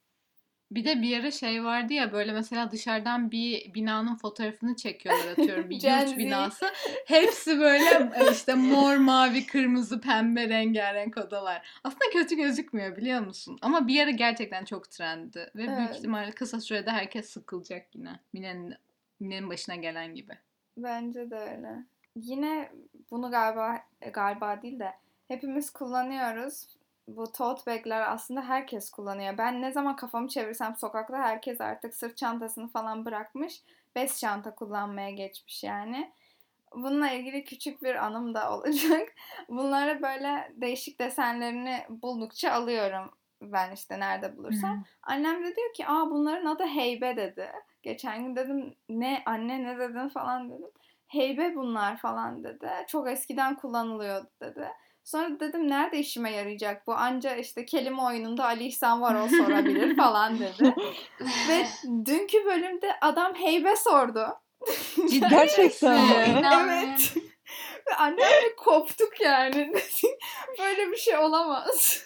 Bir 0.71 0.85
de 0.85 1.01
bir 1.01 1.19
ara 1.19 1.31
şey 1.31 1.63
vardı 1.63 1.93
ya 1.93 2.11
böyle 2.11 2.31
mesela 2.33 2.71
dışarıdan 2.71 3.31
bir 3.31 3.73
binanın 3.73 4.15
fotoğrafını 4.15 4.75
çekiyorlar 4.75 5.31
atıyorum 5.31 5.69
bir 5.69 5.75
yurt 5.83 6.17
binası. 6.17 6.65
Hepsi 7.05 7.59
böyle 7.59 8.11
e, 8.15 8.31
işte 8.31 8.53
mor, 8.55 8.95
mavi, 8.97 9.45
kırmızı, 9.45 10.01
pembe 10.01 10.49
rengarenk 10.49 11.17
odalar. 11.17 11.67
Aslında 11.83 12.05
kötü 12.13 12.35
gözükmüyor 12.35 12.97
biliyor 12.97 13.21
musun? 13.21 13.57
Ama 13.61 13.87
bir 13.87 14.03
ara 14.03 14.09
gerçekten 14.09 14.65
çok 14.65 14.91
trendi. 14.91 15.39
Ve 15.55 15.67
büyük 15.67 15.79
Evet. 15.79 15.95
ihtimalle 15.95 16.31
kısa 16.31 16.61
sürede 16.61 16.91
herkes 16.91 17.29
sıkılacak 17.29 17.95
yine. 17.95 18.19
Mine'nin, 18.33 18.75
Mine'nin 19.19 19.49
başına 19.49 19.75
gelen 19.75 20.15
gibi. 20.15 20.33
Bence 20.77 21.29
de 21.31 21.35
öyle. 21.35 21.83
Yine 22.15 22.71
bunu 23.11 23.31
galiba 23.31 23.79
galiba 24.13 24.61
değil 24.61 24.79
de 24.79 24.93
hepimiz 25.27 25.69
kullanıyoruz. 25.69 26.76
Bu 27.07 27.31
tote 27.31 27.71
bag'ler 27.71 28.11
aslında 28.11 28.41
herkes 28.41 28.89
kullanıyor. 28.89 29.37
Ben 29.37 29.61
ne 29.61 29.71
zaman 29.71 29.95
kafamı 29.95 30.27
çevirsem 30.27 30.75
sokakta 30.75 31.17
herkes 31.17 31.61
artık 31.61 31.95
sırt 31.95 32.17
çantasını 32.17 32.67
falan 32.67 33.05
bırakmış. 33.05 33.61
Bez 33.95 34.19
çanta 34.19 34.55
kullanmaya 34.55 35.11
geçmiş 35.11 35.63
yani. 35.63 36.11
Bununla 36.75 37.11
ilgili 37.11 37.43
küçük 37.43 37.83
bir 37.83 37.95
anım 38.05 38.33
da 38.33 38.51
olacak. 38.57 39.13
Bunları 39.49 40.01
böyle 40.01 40.51
değişik 40.55 40.99
desenlerini 40.99 41.85
buldukça 41.89 42.51
alıyorum. 42.51 43.11
Ben 43.41 43.71
işte 43.71 43.99
nerede 43.99 44.37
bulursam. 44.37 44.83
Annem 45.03 45.43
de 45.43 45.55
diyor 45.55 45.73
ki 45.73 45.87
aa 45.87 46.09
bunların 46.11 46.45
adı 46.45 46.63
heybe 46.65 47.17
dedi. 47.17 47.51
Geçen 47.83 48.23
gün 48.23 48.35
dedim 48.35 48.75
ne 48.89 49.23
anne 49.25 49.63
ne 49.63 49.79
dedin 49.79 50.09
falan 50.09 50.49
dedim. 50.49 50.69
Heybe 51.07 51.55
bunlar 51.55 51.97
falan 51.97 52.43
dedi. 52.43 52.69
Çok 52.87 53.09
eskiden 53.09 53.55
kullanılıyordu 53.55 54.29
dedi. 54.41 54.67
Sonra 55.07 55.39
dedim 55.39 55.69
nerede 55.69 55.99
işime 55.99 56.31
yarayacak 56.31 56.87
bu? 56.87 56.93
Anca 56.93 57.35
işte 57.35 57.65
kelime 57.65 58.01
oyununda 58.01 58.45
Ali 58.45 58.63
İhsan 58.63 59.01
var 59.01 59.15
o 59.15 59.27
sorabilir 59.27 59.95
falan 59.97 60.39
dedi. 60.39 60.75
Ve 61.21 61.65
dünkü 62.05 62.45
bölümde 62.45 62.99
adam 63.01 63.35
heybe 63.35 63.75
sordu. 63.75 64.27
Ciddi 65.09 65.27
Gerçekten 65.29 65.93
mi? 65.93 66.39
İnanmıyorum. 66.39 66.89
Evet. 66.89 67.13
Ve 67.89 67.95
annemle 67.95 68.55
koptuk 68.57 69.21
yani. 69.21 69.73
Böyle 70.59 70.91
bir 70.91 70.97
şey 70.97 71.17
olamaz. 71.17 72.03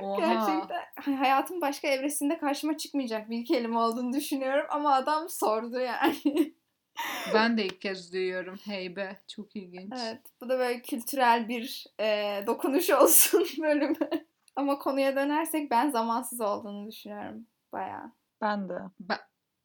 Oha. 0.00 0.20
Gerçekten 0.20 0.82
hay- 1.04 1.14
hayatın 1.14 1.60
başka 1.60 1.88
evresinde 1.88 2.38
karşıma 2.38 2.76
çıkmayacak 2.76 3.30
bir 3.30 3.44
kelime 3.44 3.78
olduğunu 3.78 4.12
düşünüyorum 4.12 4.66
ama 4.70 4.94
adam 4.94 5.28
sordu 5.28 5.80
yani. 5.80 6.54
Ben 7.34 7.56
de 7.58 7.64
ilk 7.66 7.80
kez 7.80 8.12
duyuyorum. 8.12 8.56
Heybe. 8.64 9.16
Çok 9.28 9.56
ilginç. 9.56 9.92
evet, 10.02 10.20
bu 10.40 10.48
da 10.48 10.58
böyle 10.58 10.82
kültürel 10.82 11.48
bir 11.48 11.86
e, 12.00 12.42
dokunuş 12.46 12.90
olsun 12.90 13.46
bölüme. 13.62 13.96
Ama 14.56 14.78
konuya 14.78 15.16
dönersek 15.16 15.70
ben 15.70 15.90
zamansız 15.90 16.40
olduğunu 16.40 16.88
düşünüyorum 16.90 17.46
bayağı. 17.72 18.12
Ben 18.40 18.68
de. 18.68 18.74
Ben, 19.00 19.18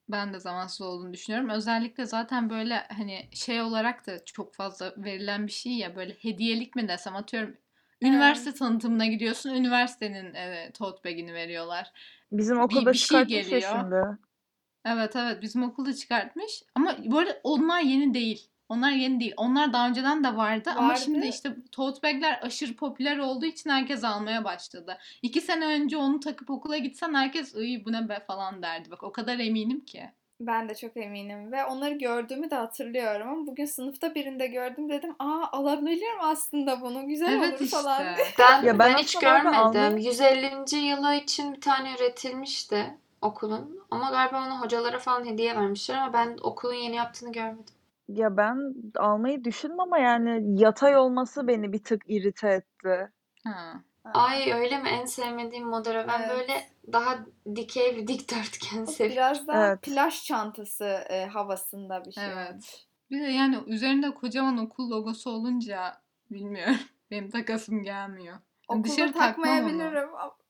ben 0.09 0.33
de 0.33 0.39
zamansız 0.39 0.81
olduğunu 0.81 1.13
düşünüyorum. 1.13 1.49
Özellikle 1.49 2.05
zaten 2.05 2.49
böyle 2.49 2.75
hani 2.97 3.29
şey 3.33 3.61
olarak 3.61 4.07
da 4.07 4.25
çok 4.25 4.55
fazla 4.55 4.93
verilen 4.97 5.47
bir 5.47 5.51
şey 5.51 5.73
ya 5.73 5.95
böyle 5.95 6.13
hediyelik 6.13 6.75
mi 6.75 6.87
desem 6.87 7.15
atıyorum. 7.15 7.57
Üniversite 8.01 8.53
tanıtımına 8.53 9.05
gidiyorsun. 9.05 9.49
Üniversitenin 9.49 10.33
e, 10.33 10.71
tote 10.73 11.09
bag'ini 11.09 11.33
veriyorlar. 11.33 11.91
Bizim 12.31 12.57
Bir- 12.57 12.61
okulda 12.61 12.91
bir 12.93 12.97
şey 12.97 13.07
çıkartmış 13.07 13.33
ya 13.35 13.41
geliyor. 13.41 13.71
şimdi. 13.81 14.17
Evet 14.87 15.15
evet 15.15 15.41
bizim 15.41 15.63
okulda 15.63 15.93
çıkartmış. 15.93 16.63
Ama 16.75 16.95
bu 17.05 17.19
arada 17.19 17.39
onlar 17.43 17.79
yeni 17.81 18.13
değil. 18.13 18.47
Onlar 18.69 18.91
yeni 18.91 19.19
değil. 19.19 19.33
Onlar 19.37 19.73
daha 19.73 19.87
önceden 19.89 20.23
de 20.23 20.35
vardı. 20.37 20.69
Ama 20.75 20.89
Vardı. 20.89 21.01
şimdi 21.05 21.27
işte 21.27 21.49
tote 21.71 22.01
bag'ler 22.03 22.39
aşırı 22.41 22.75
popüler 22.75 23.17
olduğu 23.17 23.45
için 23.45 23.69
herkes 23.69 24.03
almaya 24.03 24.43
başladı. 24.43 24.97
İki 25.21 25.41
sene 25.41 25.65
önce 25.65 25.97
onu 25.97 26.19
takıp 26.19 26.49
okula 26.49 26.77
gitsen 26.77 27.13
herkes 27.13 27.55
iyi 27.55 27.85
bu 27.85 27.91
ne 27.91 28.09
be 28.09 28.19
falan 28.27 28.61
derdi. 28.61 28.91
Bak 28.91 29.03
o 29.03 29.11
kadar 29.11 29.39
eminim 29.39 29.85
ki. 29.85 30.03
Ben 30.39 30.69
de 30.69 30.75
çok 30.75 30.97
eminim 30.97 31.51
ve 31.51 31.65
onları 31.65 31.93
gördüğümü 31.97 32.49
de 32.49 32.55
hatırlıyorum 32.55 33.27
ama 33.29 33.47
bugün 33.47 33.65
sınıfta 33.65 34.15
birinde 34.15 34.47
gördüm 34.47 34.89
dedim 34.89 35.15
aa 35.19 35.43
alabilirim 35.51 36.19
aslında 36.21 36.81
bunu 36.81 37.07
güzel 37.07 37.33
Evet 37.33 37.61
olur 37.61 37.69
falan. 37.69 38.01
işte. 38.13 38.23
Ben, 38.39 38.63
Ya 38.63 38.79
ben 38.79 38.93
ben 38.93 38.97
hiç 38.97 39.15
görmedim. 39.19 39.59
almayı- 39.59 40.05
150. 40.05 40.77
yılı 40.77 41.13
için 41.15 41.53
bir 41.53 41.61
tane 41.61 41.93
üretilmişti 41.99 42.97
okulun. 43.21 43.79
Ama 43.91 44.09
galiba 44.11 44.45
onu 44.47 44.61
hocalara 44.61 44.99
falan 44.99 45.25
hediye 45.25 45.55
vermişler 45.55 45.97
ama 45.97 46.13
ben 46.13 46.37
okulun 46.41 46.73
yeni 46.73 46.95
yaptığını 46.95 47.31
görmedim. 47.31 47.75
Ya 48.07 48.37
ben 48.37 48.73
almayı 48.95 49.43
düşündüm 49.43 49.79
ama 49.79 49.97
yani 49.97 50.61
yatay 50.61 50.97
olması 50.97 51.47
beni 51.47 51.73
bir 51.73 51.83
tık 51.83 52.01
irite 52.07 52.49
etti. 52.49 53.11
Ha. 53.43 53.73
Ay 54.13 54.53
öyle 54.53 54.77
mi? 54.77 54.89
En 54.89 55.05
sevmediğim 55.05 55.67
model. 55.67 56.07
Ben 56.07 56.19
Evet. 56.19 56.29
böyle 56.29 56.67
daha 56.93 57.19
dikey 57.55 57.95
bir 57.97 58.07
dikdörtgen 58.07 58.85
seviyorum. 58.85 59.15
Biraz 59.15 59.47
daha 59.47 59.67
Evet. 59.67 59.81
plaj 59.81 60.23
çantası 60.23 60.85
e, 61.09 61.25
havasında 61.25 62.05
bir 62.05 62.11
şey. 62.11 62.25
Evet. 62.25 62.87
Bir 63.11 63.21
de 63.21 63.27
yani 63.27 63.57
üzerinde 63.67 64.13
kocaman 64.13 64.57
okul 64.57 64.89
logosu 64.89 65.29
olunca 65.29 66.01
bilmiyorum. 66.31 66.75
Benim 67.11 67.29
takasım 67.29 67.83
gelmiyor. 67.83 68.37
Yani 68.69 68.79
Okulda 68.79 68.93
dışarı 68.93 69.13
takmayabilirim. 69.13 70.09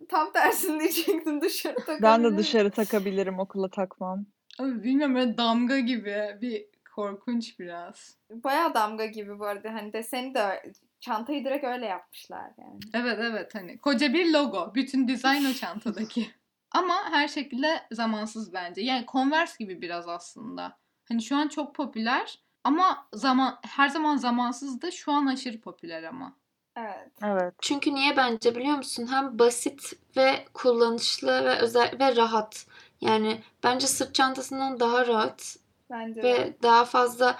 Tam 0.09 0.31
tersini 0.31 0.79
diyecektim 0.79 1.41
dışarı 1.41 1.75
takabilirim. 1.75 2.03
Ben 2.03 2.23
de 2.23 2.37
dışarı 2.37 2.71
takabilirim 2.71 3.39
okula 3.39 3.69
takmam. 3.69 4.25
Ama 4.59 4.83
bilmiyorum 4.83 5.15
böyle 5.15 5.37
damga 5.37 5.79
gibi 5.79 6.37
bir 6.41 6.65
korkunç 6.95 7.59
biraz. 7.59 8.17
Bayağı 8.31 8.73
damga 8.73 9.05
gibi 9.05 9.39
bu 9.39 9.45
arada. 9.45 9.73
Hani 9.73 9.93
deseni 9.93 10.33
de 10.35 10.73
çantayı 10.99 11.45
direkt 11.45 11.65
öyle 11.65 11.85
yapmışlar 11.85 12.51
yani. 12.57 12.79
Evet 12.93 13.19
evet 13.21 13.55
hani 13.55 13.77
koca 13.77 14.13
bir 14.13 14.33
logo. 14.33 14.71
Bütün 14.75 15.07
dizayn 15.07 15.45
o 15.45 15.53
çantadaki. 15.53 16.27
Ama 16.71 17.11
her 17.11 17.27
şekilde 17.27 17.81
zamansız 17.91 18.53
bence. 18.53 18.81
Yani 18.81 19.05
Converse 19.11 19.55
gibi 19.59 19.81
biraz 19.81 20.07
aslında. 20.07 20.77
Hani 21.09 21.21
şu 21.21 21.35
an 21.35 21.47
çok 21.47 21.75
popüler 21.75 22.39
ama 22.63 23.07
zaman 23.13 23.59
her 23.67 23.89
zaman 23.89 24.17
zamansız 24.17 24.81
da 24.81 24.91
şu 24.91 25.11
an 25.11 25.25
aşırı 25.25 25.61
popüler 25.61 26.03
ama. 26.03 26.37
Evet. 26.77 27.09
Evet. 27.23 27.53
Çünkü 27.61 27.95
niye 27.95 28.17
bence 28.17 28.55
biliyor 28.55 28.77
musun? 28.77 29.07
Hem 29.11 29.39
basit 29.39 29.93
ve 30.17 30.45
kullanışlı 30.53 31.45
ve 31.45 31.57
özel 31.59 31.95
ve 31.99 32.15
rahat. 32.15 32.65
Yani 33.01 33.41
bence 33.63 33.87
sırt 33.87 34.15
çantasından 34.15 34.79
daha 34.79 35.07
rahat 35.07 35.57
Bence 35.89 36.21
de. 36.21 36.23
ve 36.23 36.53
daha 36.63 36.85
fazla 36.85 37.37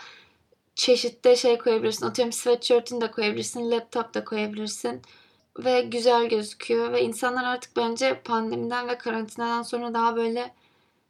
çeşitte 0.75 1.35
şey 1.35 1.57
koyabilirsin. 1.57 2.05
Atıyorum 2.05 2.31
sweatshirt'ini 2.31 3.01
de 3.01 3.11
koyabilirsin, 3.11 3.71
laptop 3.71 4.13
da 4.13 4.23
koyabilirsin. 4.23 5.01
Ve 5.59 5.81
güzel 5.81 6.29
gözüküyor 6.29 6.91
ve 6.93 7.01
insanlar 7.01 7.43
artık 7.43 7.77
bence 7.77 8.21
pandemiden 8.21 8.87
ve 8.87 8.97
karantinadan 8.97 9.61
sonra 9.61 9.93
daha 9.93 10.15
böyle 10.15 10.53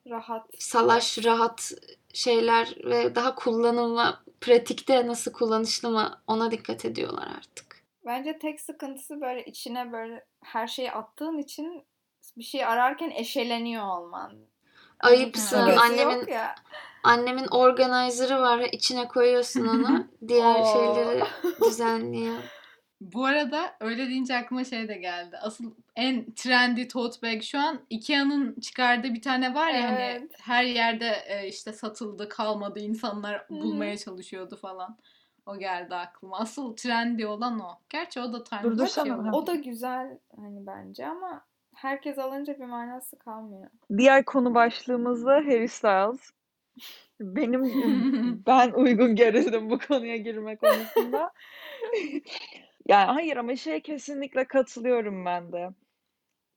Rahat. 0.09 0.45
salaş, 0.59 1.25
rahat 1.25 1.71
şeyler 2.13 2.75
ve 2.85 3.15
daha 3.15 3.35
kullanımı, 3.35 4.19
pratikte 4.41 5.07
nasıl 5.07 5.31
kullanışlı 5.31 5.89
mı 5.89 6.19
ona 6.27 6.51
dikkat 6.51 6.85
ediyorlar 6.85 7.27
artık. 7.37 7.66
Bence 8.07 8.39
tek 8.39 8.61
sıkıntısı 8.61 9.21
böyle 9.21 9.45
içine 9.45 9.91
böyle 9.91 10.25
her 10.43 10.67
şeyi 10.67 10.91
attığın 10.91 11.37
için 11.37 11.83
bir 12.37 12.43
şey 12.43 12.65
ararken 12.65 13.09
eşeleniyor 13.09 13.83
olman. 13.97 14.33
Ayıpsın. 14.99 15.65
Gözü 15.65 15.79
Annemin 15.79 16.15
yok 16.19 16.29
ya. 16.29 16.55
annemin 17.03 17.47
organizer'ı 17.47 18.41
var. 18.41 18.59
içine 18.71 19.07
koyuyorsun 19.07 19.67
onu. 19.67 20.07
Diğer 20.27 20.63
şeyleri 20.63 21.23
düzenliyor. 21.65 22.35
Bu 23.01 23.25
arada 23.25 23.75
öyle 23.79 24.07
deyince 24.07 24.35
aklıma 24.37 24.63
şey 24.63 24.87
de 24.87 24.97
geldi. 24.97 25.37
Asıl 25.41 25.73
en 25.95 26.31
trendy 26.31 26.87
tote 26.87 27.21
bag 27.27 27.41
şu 27.41 27.59
an 27.59 27.79
Ikea'nın 27.89 28.59
çıkardığı 28.59 29.13
bir 29.13 29.21
tane 29.21 29.53
var 29.55 29.71
ya 29.71 29.83
hani 29.83 29.99
Evet. 30.01 30.31
her 30.41 30.63
yerde 30.63 31.23
e, 31.27 31.47
işte 31.47 31.73
satıldı 31.73 32.29
kalmadı 32.29 32.79
insanlar 32.79 33.39
Hı 33.39 33.53
hı. 33.53 33.59
bulmaya 33.59 33.97
çalışıyordu 33.97 34.55
falan. 34.55 34.97
O 35.47 35.57
geldi 35.57 35.95
aklıma. 35.95 36.39
Asıl 36.39 36.75
trendy 36.75 37.25
olan 37.25 37.59
o. 37.59 37.79
Gerçi 37.89 38.19
o 38.19 38.33
da 38.33 38.43
time 38.43 38.63
Dur, 38.63 38.77
dur 38.77 38.83
bir 38.83 38.89
şey 38.89 39.11
oldu. 39.11 39.29
O 39.33 39.47
da 39.47 39.55
güzel 39.55 40.19
hani 40.35 40.67
bence 40.67 41.07
ama 41.07 41.45
herkes 41.75 42.17
alınca 42.17 42.59
bir 42.59 42.65
manası 42.65 43.19
kalmıyor. 43.19 43.69
Diğer 43.97 44.25
konu 44.25 44.55
başlığımız 44.55 45.25
da 45.25 45.35
Harry 45.35 45.67
Styles. 45.67 46.31
Benim 47.19 47.63
ben 48.47 48.71
uygun 48.71 49.15
görüldüm 49.15 49.69
bu 49.69 49.79
konuya 49.79 50.17
girme 50.17 50.55
konusunda. 50.55 51.31
Yani 52.87 53.05
hayır 53.05 53.37
ama 53.37 53.55
şeye 53.55 53.79
kesinlikle 53.79 54.45
katılıyorum 54.45 55.25
ben 55.25 55.51
de. 55.51 55.69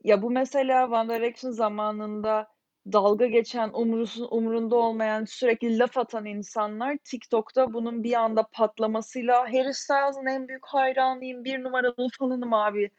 Ya 0.05 0.23
bu 0.23 0.31
mesela 0.31 0.89
One 0.91 1.15
Direction 1.15 1.51
zamanında 1.51 2.49
dalga 2.93 3.27
geçen, 3.27 3.71
umrusu, 3.73 4.27
umrunda 4.27 4.77
olmayan, 4.77 5.25
sürekli 5.25 5.79
laf 5.79 5.99
atan 5.99 6.27
insanlar 6.27 6.97
TikTok'ta 7.05 7.73
bunun 7.73 8.05
bir 8.05 8.13
anda 8.13 8.43
patlamasıyla 8.53 9.41
Harry 9.41 9.75
Styles'ın 9.75 10.27
en 10.27 10.49
büyük 10.49 10.67
hayranıyım, 10.67 11.45
bir 11.45 11.63
numaralı 11.65 12.09
fanınım 12.19 12.55
abi 12.55 12.91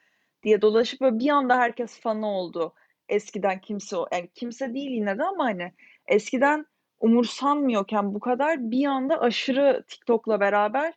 diye 0.44 0.62
dolaşıp 0.62 1.02
böyle 1.02 1.20
bir 1.20 1.30
anda 1.30 1.58
herkes 1.58 2.00
fanı 2.00 2.28
oldu. 2.28 2.74
Eskiden 3.10 3.62
kimse 3.62 3.98
o, 3.98 4.08
yani 4.12 4.30
kimse 4.36 4.74
değil 4.74 4.92
yine 4.92 5.18
de 5.18 5.24
ama 5.24 5.46
hani 5.46 5.72
eskiden 6.08 6.66
umursanmıyorken 7.00 8.14
bu 8.14 8.20
kadar 8.20 8.72
bir 8.72 8.86
anda 8.86 9.22
aşırı 9.22 9.84
TikTok'la 9.88 10.40
beraber 10.40 10.94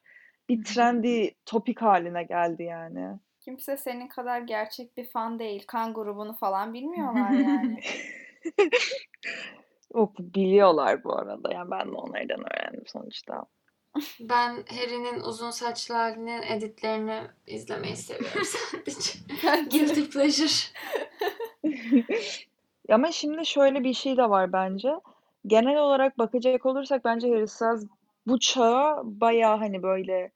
bir 0.49 0.65
trendy 0.65 1.29
topik 1.47 1.83
haline 1.83 2.23
geldi 2.23 2.63
yani. 2.63 3.19
Kimse 3.41 3.77
senin 3.77 4.09
kadar 4.09 4.41
gerçek 4.41 4.97
bir 4.97 5.05
fan 5.05 5.39
değil. 5.39 5.65
Kan 5.67 5.95
grubunu 5.95 6.33
falan 6.33 6.75
bilmiyorlar 6.75 7.31
yani. 7.31 7.81
Yok 9.95 10.19
biliyorlar 10.19 11.05
bu 11.05 11.19
arada. 11.19 11.53
Yani 11.53 11.71
ben 11.71 11.89
de 11.89 11.93
onlardan 11.93 12.41
öğrendim 12.41 12.85
sonuçta. 12.87 13.45
Ben 14.21 14.51
Harry'nin 14.51 15.21
uzun 15.21 15.51
saçlı 15.51 15.95
halinin 15.95 16.43
editlerini 16.43 17.21
izlemeyi 17.47 17.97
seviyorum 17.97 18.45
sadece. 18.73 19.19
Guilty 19.71 20.03
pleasure. 20.03 20.73
Ama 22.89 23.13
şimdi 23.13 23.47
şöyle 23.47 23.85
bir 23.85 23.95
şey 23.95 24.17
de 24.17 24.31
var 24.31 24.53
bence. 24.53 24.95
Genel 25.47 25.79
olarak 25.79 26.19
bakacak 26.19 26.67
olursak 26.67 27.05
bence 27.05 27.29
Harry 27.29 27.49
Styles 27.49 27.87
bu 28.27 28.39
çağa 28.39 29.01
bayağı 29.05 29.57
hani 29.57 29.83
böyle 29.83 30.33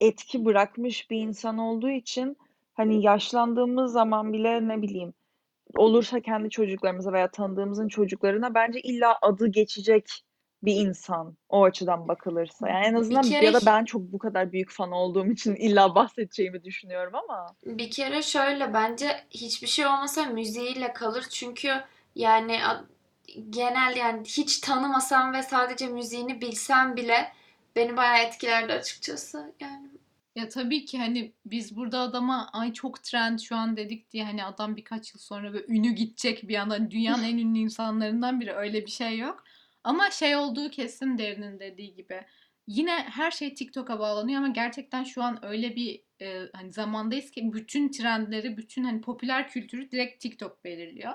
etki 0.00 0.44
bırakmış 0.44 1.10
bir 1.10 1.18
insan 1.18 1.58
olduğu 1.58 1.90
için 1.90 2.36
hani 2.74 3.02
yaşlandığımız 3.02 3.92
zaman 3.92 4.32
bile 4.32 4.68
ne 4.68 4.82
bileyim 4.82 5.14
olursa 5.76 6.20
kendi 6.20 6.50
çocuklarımıza 6.50 7.12
veya 7.12 7.30
tanıdığımızın 7.30 7.88
çocuklarına 7.88 8.54
bence 8.54 8.80
illa 8.80 9.18
adı 9.22 9.46
geçecek 9.46 10.24
bir 10.62 10.74
insan 10.74 11.36
o 11.48 11.64
açıdan 11.64 12.08
bakılırsa. 12.08 12.68
Yani 12.68 12.86
en 12.86 12.94
azından 12.94 13.22
kere 13.22 13.46
ya 13.46 13.52
da 13.52 13.60
ben 13.66 13.84
çok 13.84 14.02
bu 14.02 14.18
kadar 14.18 14.52
büyük 14.52 14.70
fan 14.70 14.92
olduğum 14.92 15.26
için 15.26 15.54
illa 15.56 15.94
bahsedeceğimi 15.94 16.64
düşünüyorum 16.64 17.14
ama. 17.14 17.46
Bir 17.64 17.90
kere 17.90 18.22
şöyle 18.22 18.74
bence 18.74 19.24
hiçbir 19.30 19.66
şey 19.66 19.86
olmasa 19.86 20.24
müziğiyle 20.24 20.92
kalır. 20.92 21.26
Çünkü 21.30 21.70
yani 22.14 22.58
genel 23.50 23.96
yani 23.96 24.24
hiç 24.24 24.58
tanımasam 24.58 25.32
ve 25.32 25.42
sadece 25.42 25.86
müziğini 25.86 26.40
bilsem 26.40 26.96
bile 26.96 27.32
beni 27.76 27.96
bayağı 27.96 28.26
etkilerdi 28.26 28.72
açıkçası. 28.72 29.52
Yani 29.60 29.88
Ya 30.40 30.48
tabii 30.48 30.84
ki 30.84 30.98
hani 30.98 31.32
biz 31.46 31.76
burada 31.76 32.00
adama 32.00 32.48
ay 32.52 32.72
çok 32.72 33.02
trend 33.02 33.38
şu 33.38 33.56
an 33.56 33.76
dedik 33.76 34.10
diye 34.10 34.24
hani 34.24 34.44
adam 34.44 34.76
birkaç 34.76 35.14
yıl 35.14 35.20
sonra 35.20 35.52
böyle 35.52 35.66
ünü 35.68 35.90
gidecek 35.90 36.48
bir 36.48 36.54
anda 36.54 36.74
Hani 36.74 36.90
dünyanın 36.90 37.22
en 37.22 37.38
ünlü 37.38 37.58
insanlarından 37.58 38.40
biri 38.40 38.52
öyle 38.52 38.86
bir 38.86 38.90
şey 38.90 39.18
yok. 39.18 39.44
Ama 39.84 40.10
şey 40.10 40.36
olduğu 40.36 40.70
kesin 40.70 41.18
derinin 41.18 41.60
dediği 41.60 41.94
gibi 41.94 42.22
yine 42.66 42.92
her 42.92 43.30
şey 43.30 43.54
TikTok'a 43.54 43.98
bağlanıyor 43.98 44.38
ama 44.38 44.48
gerçekten 44.48 45.04
şu 45.04 45.22
an 45.22 45.44
öyle 45.44 45.76
bir 45.76 46.02
e, 46.20 46.48
hani 46.52 46.72
zamandayız 46.72 47.30
ki 47.30 47.52
bütün 47.52 47.88
trendleri, 47.88 48.56
bütün 48.56 48.84
hani 48.84 49.00
popüler 49.00 49.48
kültürü 49.48 49.90
direkt 49.90 50.22
TikTok 50.22 50.64
belirliyor. 50.64 51.12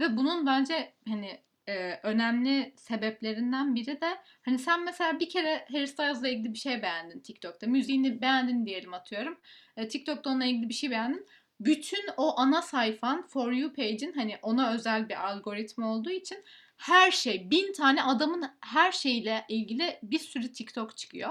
Ve 0.00 0.16
bunun 0.16 0.46
bence 0.46 0.92
hani 1.08 1.40
e, 1.68 2.00
önemli 2.02 2.72
sebeplerinden 2.76 3.74
biri 3.74 4.00
de 4.00 4.18
hani 4.42 4.58
sen 4.58 4.84
mesela 4.84 5.20
bir 5.20 5.28
kere 5.28 5.64
Harry 5.72 5.86
Styles'la 5.86 6.28
ilgili 6.28 6.52
bir 6.52 6.58
şey 6.58 6.82
beğendin 6.82 7.20
TikTok'ta. 7.20 7.66
Müziğini 7.66 8.20
beğendin 8.20 8.66
diyelim 8.66 8.94
atıyorum. 8.94 9.38
E, 9.76 9.88
TikTok'ta 9.88 10.30
onunla 10.30 10.44
ilgili 10.44 10.68
bir 10.68 10.74
şey 10.74 10.90
beğendin. 10.90 11.26
Bütün 11.60 12.04
o 12.16 12.40
ana 12.40 12.62
sayfan 12.62 13.26
For 13.26 13.52
You 13.52 13.72
page'in 13.72 14.12
hani 14.12 14.38
ona 14.42 14.74
özel 14.74 15.08
bir 15.08 15.28
algoritma 15.28 15.94
olduğu 15.94 16.10
için 16.10 16.38
her 16.76 17.10
şey 17.10 17.50
bin 17.50 17.72
tane 17.72 18.02
adamın 18.02 18.44
her 18.60 18.92
şeyle 18.92 19.44
ilgili 19.48 19.98
bir 20.02 20.18
sürü 20.18 20.52
TikTok 20.52 20.96
çıkıyor. 20.96 21.30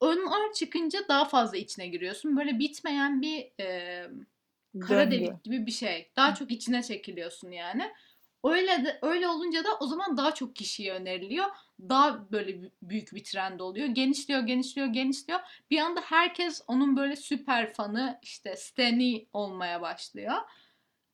Onlar 0.00 0.52
çıkınca 0.52 1.08
daha 1.08 1.24
fazla 1.24 1.56
içine 1.56 1.86
giriyorsun. 1.86 2.36
Böyle 2.36 2.58
bitmeyen 2.58 3.22
bir 3.22 3.60
e, 3.60 4.06
kara 4.80 5.10
delik 5.10 5.44
gibi 5.44 5.66
bir 5.66 5.72
şey. 5.72 6.10
Daha 6.16 6.34
çok 6.34 6.50
içine 6.50 6.82
çekiliyorsun 6.82 7.50
yani. 7.50 7.92
Öyle 8.44 8.84
de 8.84 8.98
öyle 9.02 9.28
olunca 9.28 9.64
da 9.64 9.68
o 9.80 9.86
zaman 9.86 10.16
daha 10.16 10.34
çok 10.34 10.56
kişiye 10.56 10.92
öneriliyor. 10.92 11.46
Daha 11.80 12.32
böyle 12.32 12.50
bü- 12.50 12.70
büyük 12.82 13.14
bir 13.14 13.24
trend 13.24 13.60
oluyor. 13.60 13.86
Genişliyor, 13.86 14.40
genişliyor, 14.40 14.86
genişliyor. 14.86 15.40
Bir 15.70 15.78
anda 15.78 16.00
herkes 16.00 16.62
onun 16.66 16.96
böyle 16.96 17.16
süper 17.16 17.72
fanı, 17.72 18.18
işte 18.22 18.56
stani 18.56 19.26
olmaya 19.32 19.82
başlıyor. 19.82 20.34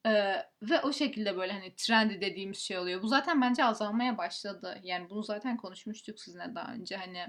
Ee, 0.06 0.46
ve 0.62 0.80
o 0.82 0.92
şekilde 0.92 1.36
böyle 1.36 1.52
hani 1.52 1.74
trendi 1.76 2.20
dediğimiz 2.20 2.58
şey 2.58 2.78
oluyor. 2.78 3.02
Bu 3.02 3.08
zaten 3.08 3.40
bence 3.40 3.64
azalmaya 3.64 4.18
başladı. 4.18 4.78
Yani 4.82 5.10
bunu 5.10 5.22
zaten 5.22 5.56
konuşmuştuk 5.56 6.20
sizinle 6.20 6.54
daha 6.54 6.72
önce. 6.72 6.96
Hani 6.96 7.26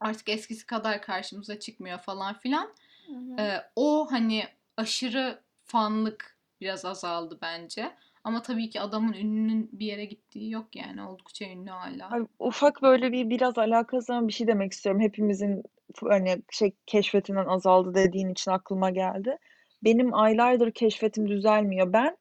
artık 0.00 0.28
eskisi 0.28 0.66
kadar 0.66 1.02
karşımıza 1.02 1.60
çıkmıyor 1.60 1.98
falan 1.98 2.38
filan. 2.38 2.74
Hı 3.06 3.12
hı. 3.12 3.40
Ee, 3.40 3.70
o 3.76 4.12
hani 4.12 4.48
aşırı 4.76 5.42
fanlık 5.64 6.38
biraz 6.60 6.84
azaldı 6.84 7.38
bence. 7.42 7.96
Ama 8.24 8.42
tabii 8.42 8.70
ki 8.70 8.80
adamın 8.80 9.12
ününün 9.12 9.70
bir 9.72 9.86
yere 9.86 10.04
gittiği 10.04 10.50
yok 10.50 10.76
yani. 10.76 11.02
Oldukça 11.02 11.44
ünlü 11.44 11.70
hala. 11.70 12.10
Ay, 12.10 12.20
ufak 12.38 12.82
böyle 12.82 13.12
bir 13.12 13.30
biraz 13.30 13.58
alakası 13.58 14.12
olan 14.12 14.28
bir 14.28 14.32
şey 14.32 14.46
demek 14.46 14.72
istiyorum. 14.72 15.00
Hepimizin 15.00 15.62
hani 16.00 16.42
şey 16.50 16.72
keşfetinden 16.86 17.46
azaldı 17.46 17.94
dediğin 17.94 18.28
için 18.28 18.50
aklıma 18.50 18.90
geldi. 18.90 19.36
Benim 19.84 20.14
aylardır 20.14 20.72
keşfetim 20.72 21.28
düzelmiyor. 21.28 21.92
Ben 21.92 22.16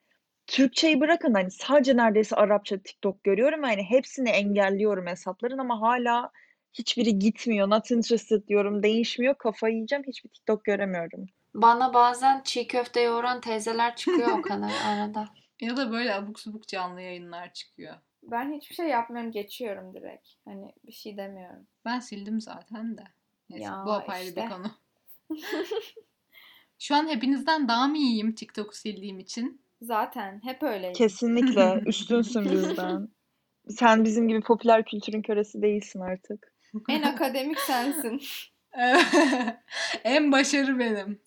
Türkçeyi 0.48 1.00
bırakın 1.02 1.34
hani 1.34 1.52
sadece 1.52 1.98
neredeyse 1.98 2.36
Arapça 2.36 2.78
TikTok 2.78 3.24
görüyorum. 3.24 3.64
Yani 3.64 3.84
hepsini 3.84 4.30
engelliyorum 4.30 5.08
hesapların 5.08 5.58
ama 5.58 5.82
hala 5.82 6.32
hiçbiri 6.74 7.20
gitmiyor. 7.20 7.70
Not 7.70 7.92
interested 7.92 8.48
diyorum. 8.48 8.84
Değişmiyor. 8.84 9.36
Kafayı 9.36 9.74
yiyeceğim. 9.76 10.04
Hiçbir 10.08 10.30
TikTok 10.30 10.66
göremiyorum. 10.66 11.26
bana 11.54 11.94
bazen 11.94 12.42
çiğ 12.44 12.68
köfte 12.68 13.02
yoğuran 13.02 13.42
teyzeler 13.42 13.96
çıkıyor 13.96 14.30
o 14.30 14.42
kadar 14.42 14.72
arada. 14.86 15.30
Ya 15.62 15.78
da 15.78 15.92
böyle 15.92 16.14
abuk 16.14 16.40
subuk 16.40 16.68
canlı 16.68 17.02
yayınlar 17.02 17.54
çıkıyor. 17.54 17.96
Ben 18.24 18.54
hiçbir 18.54 18.76
şey 18.76 18.88
yapmıyorum. 18.88 19.32
Geçiyorum 19.32 19.94
direkt. 19.94 20.28
Hani 20.46 20.74
bir 20.84 20.92
şey 20.92 21.18
demiyorum. 21.18 21.68
Ben 21.86 22.00
sildim 22.00 22.42
zaten 22.42 22.98
de. 22.98 23.04
Neyse 23.50 23.64
Ya 23.64 23.84
bu 23.86 23.92
apayrı 23.92 24.28
işte. 24.28 24.44
bir 24.44 24.50
konu. 24.50 24.72
Şu 26.80 26.96
an 26.96 27.08
hepinizden 27.08 27.68
daha 27.68 27.88
mı 27.88 27.98
iyiyim 27.98 28.36
TikTok'u 28.36 28.76
sildiğim 28.76 29.20
için? 29.20 29.62
Zaten 29.82 30.42
hep 30.44 30.64
öyleydi. 30.64 30.98
Kesinlikle 30.98 31.82
üstünsün 31.86 32.46
bizden. 32.46 33.10
Sen 33.70 34.04
bizim 34.04 34.28
gibi 34.28 34.42
popüler 34.42 34.86
kültürün 34.86 35.22
kölesi 35.22 35.62
değilsin 35.62 36.00
artık. 36.00 36.54
En 36.90 37.02
akademik 37.02 37.60
sensin. 37.60 38.22
en 40.04 40.32
başarı 40.32 40.80
benim. 40.80 41.22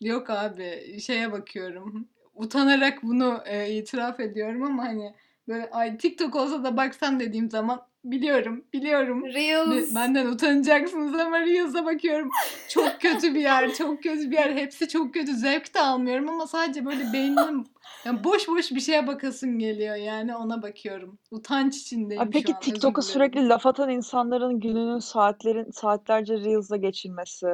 Yok 0.00 0.30
abi 0.30 1.00
şeye 1.00 1.32
bakıyorum. 1.32 2.08
Utanarak 2.38 3.02
bunu 3.02 3.38
e, 3.46 3.74
itiraf 3.74 4.20
ediyorum 4.20 4.62
ama 4.62 4.84
hani 4.84 5.14
böyle 5.48 5.70
ay 5.70 5.96
TikTok 5.96 6.36
olsa 6.36 6.64
da 6.64 6.76
baksan 6.76 7.20
dediğim 7.20 7.50
zaman 7.50 7.82
biliyorum, 8.04 8.64
biliyorum. 8.72 9.24
Reels. 9.26 9.90
Be- 9.90 9.94
Benden 9.94 10.26
utanacaksınız 10.26 11.14
ama 11.20 11.40
Reels'a 11.40 11.84
bakıyorum. 11.86 12.30
Çok 12.68 13.00
kötü 13.00 13.34
bir 13.34 13.40
yer, 13.40 13.74
çok 13.74 14.02
kötü 14.02 14.30
bir 14.30 14.36
yer. 14.36 14.56
Hepsi 14.56 14.88
çok 14.88 15.14
kötü. 15.14 15.34
Zevk 15.34 15.74
de 15.74 15.80
almıyorum 15.80 16.28
ama 16.28 16.46
sadece 16.46 16.84
böyle 16.84 17.12
beynim 17.12 17.64
yani 18.04 18.24
boş 18.24 18.48
boş 18.48 18.70
bir 18.72 18.80
şeye 18.80 19.06
bakasım 19.06 19.58
geliyor 19.58 19.94
yani 19.96 20.36
ona 20.36 20.62
bakıyorum. 20.62 21.18
Utanç 21.30 21.76
içindeyim 21.76 22.20
Ay 22.20 22.26
şu 22.26 22.32
peki 22.32 22.52
an. 22.54 22.58
özür 22.60 22.72
TikTok'a 22.72 23.02
dilerim. 23.02 23.12
sürekli 23.12 23.48
laf 23.48 23.66
atan 23.66 23.90
insanların 23.90 24.60
gününün 24.60 24.98
saatlerin 24.98 25.70
saatlerce 25.70 26.34
Reels'la 26.34 26.76
geçirmesi. 26.76 27.46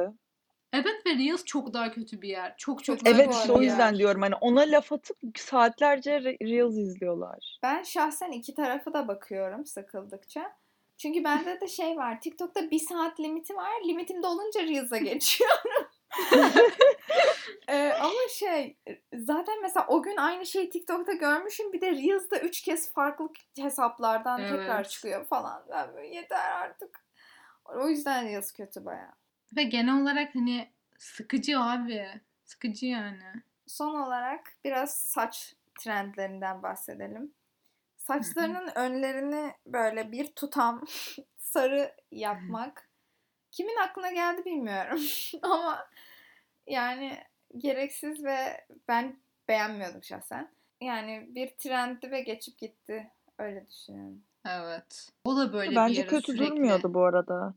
Evet 0.75 1.05
ve 1.05 1.09
Reels 1.09 1.43
çok 1.45 1.73
daha 1.73 1.91
kötü 1.91 2.21
bir 2.21 2.29
yer. 2.29 2.53
Çok 2.57 2.83
çok 2.83 3.05
daha 3.05 3.13
Evet 3.15 3.25
kötü 3.25 3.37
işte 3.37 3.49
bir 3.49 3.53
o 3.53 3.61
yer. 3.61 3.69
yüzden 3.69 3.97
diyorum 3.97 4.21
hani 4.21 4.35
ona 4.35 4.61
laf 4.61 4.91
atıp 4.91 5.17
saatlerce 5.35 6.11
Re- 6.11 6.51
Reels 6.51 6.73
izliyorlar. 6.77 7.59
Ben 7.63 7.83
şahsen 7.83 8.31
iki 8.31 8.55
tarafı 8.55 8.93
da 8.93 9.07
bakıyorum 9.07 9.65
sıkıldıkça. 9.65 10.55
Çünkü 10.97 11.23
bende 11.23 11.61
de 11.61 11.67
şey 11.67 11.97
var. 11.97 12.21
TikTok'ta 12.21 12.71
bir 12.71 12.79
saat 12.79 13.19
limiti 13.19 13.55
var. 13.55 13.71
Limitim 13.87 14.23
dolunca 14.23 14.61
Reels'a 14.63 14.97
geçiyorum. 15.11 15.87
Ee, 17.67 17.89
ama 18.01 18.19
şey 18.29 18.77
zaten 19.13 19.61
mesela 19.61 19.85
o 19.87 20.01
gün 20.01 20.17
aynı 20.17 20.45
şeyi 20.45 20.69
TikTok'ta 20.69 21.13
görmüşüm. 21.13 21.73
Bir 21.73 21.81
de 21.81 21.91
Reels'da 21.91 22.39
üç 22.39 22.61
kez 22.61 22.93
farklı 22.93 23.29
hesaplardan 23.57 24.41
tekrar 24.41 24.75
Evet. 24.75 24.89
çıkıyor 24.89 25.25
falan. 25.25 25.65
Ben 25.69 25.93
böyle 25.93 26.07
yeter 26.15 26.51
artık. 26.51 27.05
O 27.65 27.87
yüzden 27.89 28.25
Reels 28.25 28.51
kötü 28.51 28.85
baya. 28.85 29.13
Ve 29.55 29.63
genel 29.63 30.01
olarak 30.01 30.35
hani 30.35 30.69
sıkıcı 30.97 31.59
abi. 31.59 32.07
Sıkıcı 32.45 32.85
yani. 32.85 33.23
Son 33.67 33.95
olarak 33.95 34.53
biraz 34.63 34.97
saç 34.97 35.55
trendlerinden 35.79 36.63
bahsedelim. 36.63 37.33
Saçlarının 37.97 38.71
önlerini 38.75 39.53
böyle 39.65 40.11
bir 40.11 40.27
tutam 40.27 40.85
sarı 41.37 41.95
yapmak 42.11 42.89
kimin 43.51 43.75
aklına 43.75 44.11
geldi 44.11 44.45
bilmiyorum 44.45 44.99
ama 45.41 45.87
yani 46.67 47.17
gereksiz 47.57 48.23
ve 48.23 48.65
ben 48.87 49.19
beğenmiyordum 49.47 50.03
şahsen. 50.03 50.51
Yani 50.81 51.27
bir 51.29 51.49
trendi 51.49 52.11
ve 52.11 52.21
geçip 52.21 52.57
gitti. 52.57 53.11
Öyle 53.39 53.67
düşünüyorum. 53.67 54.23
Evet. 54.45 55.09
O 55.25 55.37
da 55.37 55.53
böyle 55.53 55.71
bir 55.71 55.75
Bence 55.75 56.01
ara 56.01 56.09
kötü 56.09 56.31
sürekli. 56.31 56.49
durmuyordu 56.49 56.93
bu 56.93 57.03
arada. 57.03 57.53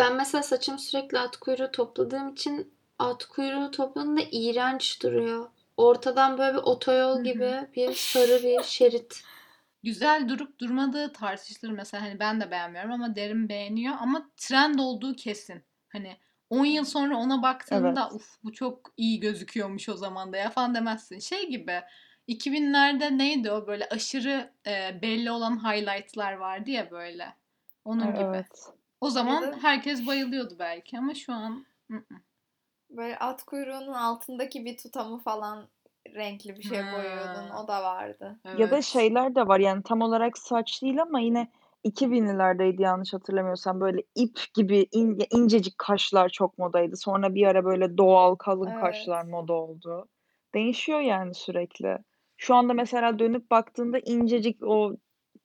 Ben 0.00 0.16
mesela 0.16 0.42
saçım 0.42 0.78
sürekli 0.78 1.18
at 1.18 1.36
kuyruğu 1.36 1.70
topladığım 1.72 2.28
için 2.28 2.74
at 2.98 3.24
kuyruğu 3.24 3.70
topladığında 3.70 4.20
iğrenç 4.32 5.02
duruyor. 5.02 5.48
Ortadan 5.76 6.38
böyle 6.38 6.54
bir 6.54 6.62
otoyol 6.62 7.24
gibi 7.24 7.68
bir 7.76 7.94
sarı 7.94 8.42
bir 8.42 8.62
şerit. 8.62 9.22
Güzel 9.82 10.28
durup 10.28 10.58
durmadığı 10.58 11.12
tartışılır 11.12 11.70
mesela 11.70 12.02
hani 12.02 12.18
ben 12.20 12.40
de 12.40 12.50
beğenmiyorum 12.50 12.92
ama 12.92 13.16
derin 13.16 13.48
beğeniyor 13.48 13.94
ama 14.00 14.30
trend 14.36 14.78
olduğu 14.78 15.16
kesin. 15.16 15.62
Hani 15.88 16.16
10 16.50 16.64
yıl 16.64 16.84
sonra 16.84 17.16
ona 17.16 17.42
baktığında 17.42 18.02
Evet. 18.02 18.12
uf 18.12 18.36
bu 18.44 18.52
çok 18.52 18.92
iyi 18.96 19.20
gözüküyormuş 19.20 19.88
o 19.88 19.96
zaman 19.96 20.32
da 20.32 20.36
ya 20.36 20.50
falan 20.50 20.74
demezsin. 20.74 21.18
Şey 21.18 21.50
gibi 21.50 21.80
2000'lerde 22.28 23.18
neydi 23.18 23.50
o 23.50 23.66
böyle 23.66 23.88
aşırı 23.88 24.52
e, 24.66 25.02
belli 25.02 25.30
olan 25.30 25.64
highlightlar 25.64 26.32
vardı 26.32 26.70
ya 26.70 26.90
böyle. 26.90 27.36
Onun 27.84 28.14
gibi. 28.14 28.44
Evet. 29.02 29.10
O 29.10 29.10
zaman 29.10 29.42
da- 29.42 29.56
herkes 29.62 30.06
bayılıyordu 30.06 30.54
belki 30.58 30.98
ama 30.98 31.14
şu 31.14 31.32
an 31.32 31.66
ı-ı. 31.90 32.04
Böyle 32.90 33.18
at 33.18 33.42
kuyruğunun 33.44 33.92
altındaki 33.92 34.64
bir 34.64 34.76
tutamı 34.76 35.18
falan 35.18 35.68
renkli 36.14 36.56
bir 36.56 36.62
şey 36.62 36.78
Ha. 36.78 36.92
boyuyordun. 36.98 37.50
O 37.64 37.68
da 37.68 37.82
vardı. 37.82 38.36
Ya 38.58 38.70
da 38.70 38.74
Evet. 38.74 38.84
şeyler 38.84 39.34
de 39.34 39.46
var 39.48 39.60
yani 39.60 39.82
tam 39.82 40.00
olarak 40.02 40.38
saç 40.38 40.82
değil 40.82 41.02
ama 41.02 41.20
yine 41.20 41.50
2000'lerdeydi 41.84 42.82
yanlış 42.82 43.12
hatırlamıyorsam 43.12 43.80
böyle 43.80 44.02
ip 44.14 44.38
gibi 44.54 44.86
in- 44.92 45.26
incecik 45.30 45.78
kaşlar 45.78 46.28
çok 46.28 46.58
modaydı. 46.58 46.96
Sonra 46.96 47.34
bir 47.34 47.46
ara 47.46 47.64
böyle 47.64 47.98
doğal 47.98 48.34
kalın 48.34 48.66
Evet. 48.70 48.80
kaşlar 48.80 49.24
moda 49.24 49.52
oldu. 49.52 50.08
Değişiyor 50.54 51.00
yani 51.00 51.34
sürekli. 51.34 51.98
Şu 52.36 52.54
anda 52.54 52.72
mesela 52.72 53.18
dönüp 53.18 53.50
baktığında 53.50 53.98
incecik 53.98 54.62
o 54.62 54.96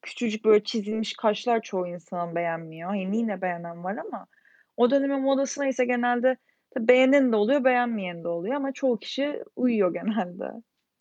küçücük 0.06 0.44
böyle 0.44 0.64
çizilmiş 0.64 1.12
kaşlar 1.12 1.62
çoğu 1.62 1.86
insan 1.86 2.34
beğenmiyor. 2.34 2.94
Yani 2.94 3.16
yine 3.16 3.42
beğenen 3.42 3.84
var 3.84 3.96
ama 3.96 4.26
o 4.76 4.90
dönemin 4.90 5.20
modasına 5.20 5.66
ise 5.66 5.84
genelde 5.84 6.36
tabii 6.70 6.88
beğenen 6.88 7.32
de 7.32 7.36
oluyor, 7.36 7.64
beğenmeyen 7.64 8.24
de 8.24 8.28
oluyor 8.28 8.54
ama 8.54 8.72
çoğu 8.72 8.98
kişi 8.98 9.42
uyuyor 9.56 9.92
genelde. 9.92 10.52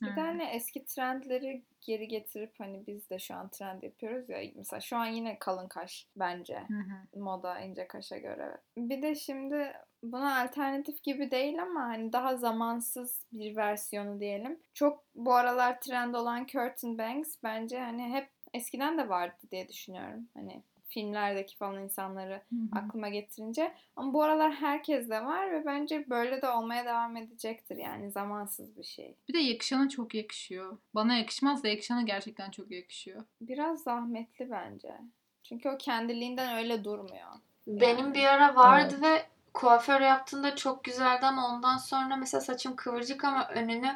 Bir 0.01 0.15
de 0.15 0.21
hani 0.21 0.43
eski 0.43 0.85
trendleri 0.85 1.63
geri 1.81 2.07
getirip 2.07 2.53
hani 2.59 2.87
biz 2.87 3.09
de 3.09 3.19
şu 3.19 3.35
an 3.35 3.49
trend 3.49 3.83
yapıyoruz 3.83 4.29
ya. 4.29 4.37
Mesela 4.55 4.79
şu 4.79 4.97
an 4.97 5.05
yine 5.05 5.39
kalın 5.39 5.67
kaş 5.67 6.07
bence. 6.15 6.57
Hı 6.57 6.73
hı. 6.73 7.19
Moda 7.19 7.59
ince 7.59 7.87
kaşa 7.87 8.17
göre. 8.17 8.57
Bir 8.77 9.01
de 9.01 9.15
şimdi 9.15 9.73
buna 10.03 10.41
alternatif 10.41 11.03
gibi 11.03 11.31
değil 11.31 11.61
ama 11.61 11.81
hani 11.81 12.13
daha 12.13 12.37
zamansız 12.37 13.25
bir 13.31 13.55
versiyonu 13.55 14.19
diyelim. 14.19 14.59
Çok 14.73 15.03
bu 15.15 15.33
aralar 15.33 15.81
trend 15.81 16.13
olan 16.13 16.45
curtain 16.45 16.97
bangs 16.97 17.35
bence 17.43 17.79
hani 17.79 18.03
hep 18.03 18.34
eskiden 18.55 18.97
de 18.97 19.09
vardı 19.09 19.37
diye 19.51 19.69
düşünüyorum. 19.69 20.27
Hani 20.33 20.61
filmlerdeki 20.87 21.57
falan 21.57 21.83
insanları 21.83 22.33
Hı 22.33 22.55
hı. 22.55 22.79
aklıma 22.79 23.09
getirince. 23.09 23.73
Ama 23.95 24.13
bu 24.13 24.23
aralar 24.23 24.53
herkes 24.53 25.09
de 25.09 25.25
var 25.25 25.51
ve 25.51 25.65
bence 25.65 26.09
böyle 26.09 26.41
de 26.41 26.49
olmaya 26.49 26.85
devam 26.85 27.17
edecektir. 27.17 27.77
Yani 27.77 28.11
zamansız 28.11 28.77
bir 28.77 28.83
şey. 28.83 29.15
Bir 29.27 29.33
de 29.33 29.39
yakışana 29.39 29.89
çok 29.89 30.15
yakışıyor. 30.15 30.77
Bana 30.95 31.15
yakışmaz 31.15 31.63
da 31.63 31.67
yakışana 31.67 32.01
gerçekten 32.01 32.51
çok 32.51 32.71
yakışıyor. 32.71 33.23
Biraz 33.41 33.83
zahmetli 33.83 34.51
bence. 34.51 34.95
Çünkü 35.43 35.69
o 35.69 35.77
kendiliğinden 35.77 36.57
öyle 36.57 36.83
durmuyor. 36.83 37.27
Benim 37.67 38.05
Yani. 38.05 38.13
bir 38.13 38.23
ara 38.23 38.55
vardı 38.55 39.01
ve 39.01 39.25
kuaför 39.53 40.01
yaptığında 40.01 40.55
çok 40.55 40.83
güzeldi 40.83 41.25
ama 41.25 41.47
ondan 41.47 41.77
sonra 41.77 42.15
mesela 42.15 42.41
saçım 42.41 42.75
kıvırcık 42.75 43.23
ama 43.23 43.47
önünü 43.47 43.91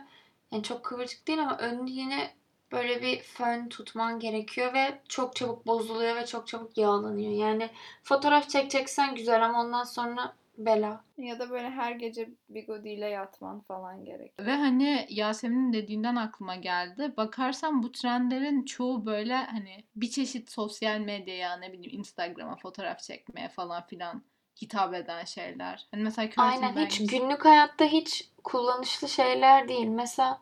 yani 0.52 0.63
çok 0.63 0.84
kıvırcık 0.84 1.28
değil 1.28 1.41
ama 1.41 1.58
önünü 1.58 1.89
yine 1.89 2.32
böyle 2.71 3.01
bir 3.01 3.19
fön 3.21 3.69
tutman 3.69 4.19
gerekiyor 4.19 4.73
ve 4.73 4.99
çok 5.10 5.36
çabuk 5.36 5.67
bozuluyor 5.67 6.15
ve 6.15 6.25
çok 6.25 6.47
çabuk 6.47 6.77
yağlanıyor. 6.77 7.32
Yani 7.32 7.69
fotoğraf 8.03 8.49
çekeceksen 8.49 9.15
güzel 9.15 9.45
ama 9.45 9.62
ondan 9.62 9.84
sonra 9.84 10.34
bela. 10.58 11.03
Ya 11.17 11.39
da 11.39 11.49
böyle 11.49 11.69
her 11.69 11.91
gece 11.91 12.29
bigodiyle 12.49 13.10
yatman 13.10 13.60
falan 13.60 14.05
gerek. 14.05 14.34
Ve 14.39 14.51
hani 14.51 15.08
Yasemin'in 15.10 15.73
dediğinden 15.73 16.15
aklıma 16.15 16.55
geldi. 16.55 17.13
Bakarsan 17.17 17.84
bu 17.84 17.91
trendlerin 17.91 18.65
çoğu 18.65 19.05
böyle 19.05 19.36
hani 19.36 19.84
bir 19.95 20.10
çeşit 20.10 20.51
sosyal 20.51 20.99
medyaya 20.99 21.58
ne 21.58 21.73
bileyim 21.73 21.99
Instagram'a 21.99 22.55
fotoğraf 22.55 22.99
çekmeye 22.99 23.49
falan 23.49 23.86
filan 23.86 24.23
hitap 24.62 24.93
eden 24.93 25.25
şeyler. 25.25 25.88
Hani 25.91 26.03
mesela 26.03 26.29
Aynen 26.38 26.86
hiç 26.86 27.05
günlük 27.08 27.45
hayatta 27.45 27.86
hiç 27.86 28.29
kullanışlı 28.43 29.10
şeyler 29.10 29.67
değil. 29.67 29.88
Mesela 29.88 30.39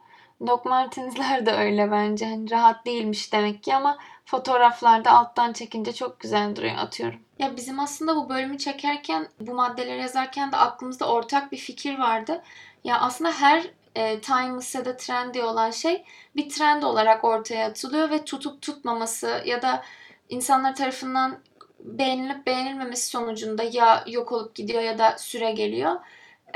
Doc 0.48 0.66
Martens'ler 0.66 1.46
de 1.46 1.52
öyle 1.52 1.92
bence. 1.92 2.26
Hani 2.26 2.52
rahat 2.52 2.86
değilmiş 2.86 3.34
demek 3.34 3.64
ki 3.64 3.76
ama 3.76 3.98
fotoğraflarda 4.26 5.12
alttan 5.12 5.54
çekince 5.54 5.94
çok 5.94 6.20
güzel 6.20 6.56
duruyor 6.56 6.78
atıyorum. 6.78 7.20
Ya 7.40 7.56
bizim 7.58 7.80
aslında 7.80 8.16
bu 8.16 8.30
bölümü 8.30 8.58
çekerken, 8.58 9.28
bu 9.40 9.54
maddeleri 9.54 10.02
yazarken 10.02 10.52
de 10.52 10.58
aklımızda 10.58 11.10
ortak 11.10 11.52
bir 11.52 11.58
fikir 11.58 12.00
vardı. 12.00 12.44
Ya 12.84 13.00
aslında 13.00 13.32
her 13.32 13.64
e, 13.96 14.22
timeless 14.22 14.76
ya 14.76 14.86
da 14.86 14.98
trendy 14.98 15.42
olan 15.42 15.72
şey 15.72 16.04
bir 16.36 16.50
trend 16.50 16.84
olarak 16.84 17.24
ortaya 17.24 17.68
atılıyor 17.68 18.10
ve 18.10 18.26
tutup 18.26 18.62
tutmaması 18.62 19.44
ya 19.46 19.62
da 19.62 19.84
insanlar 20.30 20.76
tarafından 20.76 21.40
beğenilip 21.80 22.48
beğenilmemesi 22.48 23.08
sonucunda 23.08 23.64
ya 23.64 24.04
yok 24.08 24.32
olup 24.32 24.56
gidiyor 24.56 24.82
ya 24.82 24.98
da 24.98 25.18
süre 25.18 25.52
geliyor. 25.52 25.96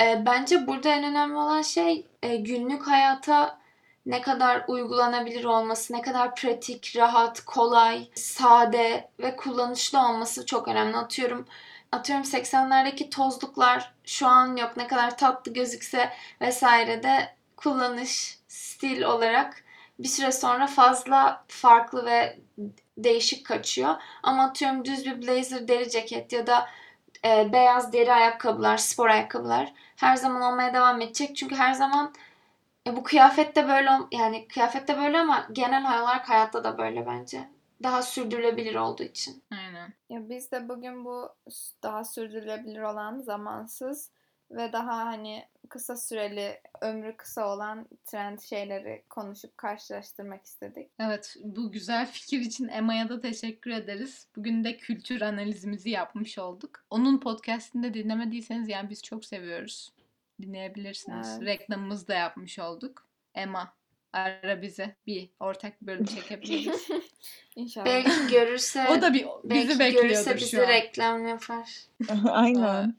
E, 0.02 0.26
bence 0.26 0.68
burada 0.68 0.90
en 0.90 1.04
önemli 1.04 1.36
olan 1.36 1.62
şey 1.62 2.08
e, 2.24 2.36
günlük 2.36 2.88
hayata 2.88 3.61
ne 4.06 4.22
kadar 4.22 4.66
uygulanabilir 4.68 5.44
olması, 5.44 5.94
ne 5.94 6.02
kadar 6.02 6.36
pratik, 6.36 6.94
rahat, 6.98 7.42
kolay, 7.46 8.08
sade 8.16 9.10
ve 9.20 9.36
kullanışlı 9.36 10.00
olması 10.00 10.46
çok 10.46 10.68
önemli. 10.68 10.98
Atıyorum 10.98 11.46
atıyorum 11.92 12.26
80'lerdeki 12.26 13.10
tozluklar 13.10 13.94
şu 14.06 14.28
an 14.28 14.56
yok 14.56 14.78
ne 14.78 14.88
kadar 14.88 15.18
tatlı 15.18 15.54
gözükse 15.54 16.10
vesaire 16.42 17.04
de 17.04 17.36
kullanış, 17.58 18.40
stil 18.48 19.02
olarak 19.04 19.64
bir 20.00 20.08
süre 20.08 20.32
sonra 20.32 20.68
fazla 20.68 21.46
farklı 21.48 22.06
ve 22.06 22.40
değişik 22.98 23.46
kaçıyor. 23.46 23.96
Ama 24.24 24.44
atıyorum 24.44 24.86
düz 24.86 25.06
bir 25.06 25.22
blazer 25.22 25.68
deri 25.68 25.90
ceket 25.90 26.34
ya 26.34 26.48
da 26.48 26.70
e, 27.26 27.54
beyaz 27.54 27.94
deri 27.94 28.14
ayakkabılar, 28.14 28.78
spor 28.78 29.10
ayakkabılar 29.10 29.74
her 29.96 30.16
zaman 30.16 30.42
olmaya 30.42 30.74
devam 30.74 31.02
edecek. 31.02 31.36
Çünkü 31.36 31.56
her 31.56 31.74
zaman 31.74 32.14
e, 32.88 32.96
bu 32.96 33.04
kıyafette 33.04 33.68
böyle 33.68 33.90
ol- 33.90 34.08
yani 34.12 34.48
kıyafette 34.48 34.98
böyle 34.98 35.18
ama 35.18 35.48
genel 35.52 36.02
olarak 36.02 36.30
hayatta 36.30 36.64
da 36.64 36.78
böyle 36.78 37.06
bence. 37.06 37.50
Daha 37.84 38.02
sürdürülebilir 38.02 38.76
olduğu 38.76 39.04
için. 39.04 39.44
Aynen. 39.52 39.94
Ya 40.10 40.30
biz 40.30 40.52
de 40.52 40.70
bugün 40.70 41.06
bu 41.06 41.30
daha 41.84 42.04
sürdürülebilir 42.04 42.82
olan 42.82 43.20
zamansız 43.20 44.10
ve 44.52 44.74
daha 44.74 44.98
hani 45.06 45.46
kısa 45.70 45.98
süreli 45.98 46.62
ömrü 46.82 47.18
kısa 47.18 47.48
olan 47.54 47.88
trend 48.06 48.40
şeyleri 48.40 49.04
konuşup 49.10 49.58
karşılaştırmak 49.58 50.46
istedik. 50.46 50.90
Evet, 51.00 51.36
bu 51.44 51.72
güzel 51.72 52.08
fikir 52.08 52.40
için 52.40 52.68
Emma'ya 52.68 53.10
da 53.10 53.20
teşekkür 53.22 53.72
ederiz. 53.72 54.28
Bugün 54.36 54.64
de 54.64 54.78
kültür 54.78 55.22
analizimizi 55.22 55.90
yapmış 55.90 56.38
olduk. 56.40 56.86
Onun 56.90 57.20
podcastini 57.20 57.84
de 57.84 57.94
dinlemediyseniz 57.94 58.70
yani 58.70 58.90
biz 58.90 59.04
çok 59.04 59.26
seviyoruz. 59.26 59.92
Dinleyebilirsiniz. 60.42 61.28
Evet. 61.38 61.46
Reklamımızı 61.46 62.08
da 62.08 62.14
yapmış 62.14 62.60
olduk. 62.60 63.08
Emma, 63.36 63.74
ara 64.14 64.62
bize 64.62 64.96
bir 65.08 65.30
ortak 65.40 65.82
bir 65.82 65.88
bölüm 65.88 66.06
çekebiliriz. 66.06 66.88
İnşallah. 67.56 67.86
Belki 67.86 68.28
görürse 68.32 68.88
o 68.90 69.02
da 69.02 69.14
bir 69.14 69.28
belki 69.44 69.70
bizi 69.70 69.92
görürse 69.92 70.36
bizi 70.36 70.50
şu 70.50 70.62
an. 70.62 70.68
reklam 70.68 71.28
yapar. 71.28 71.70
Aynen. 72.30 72.96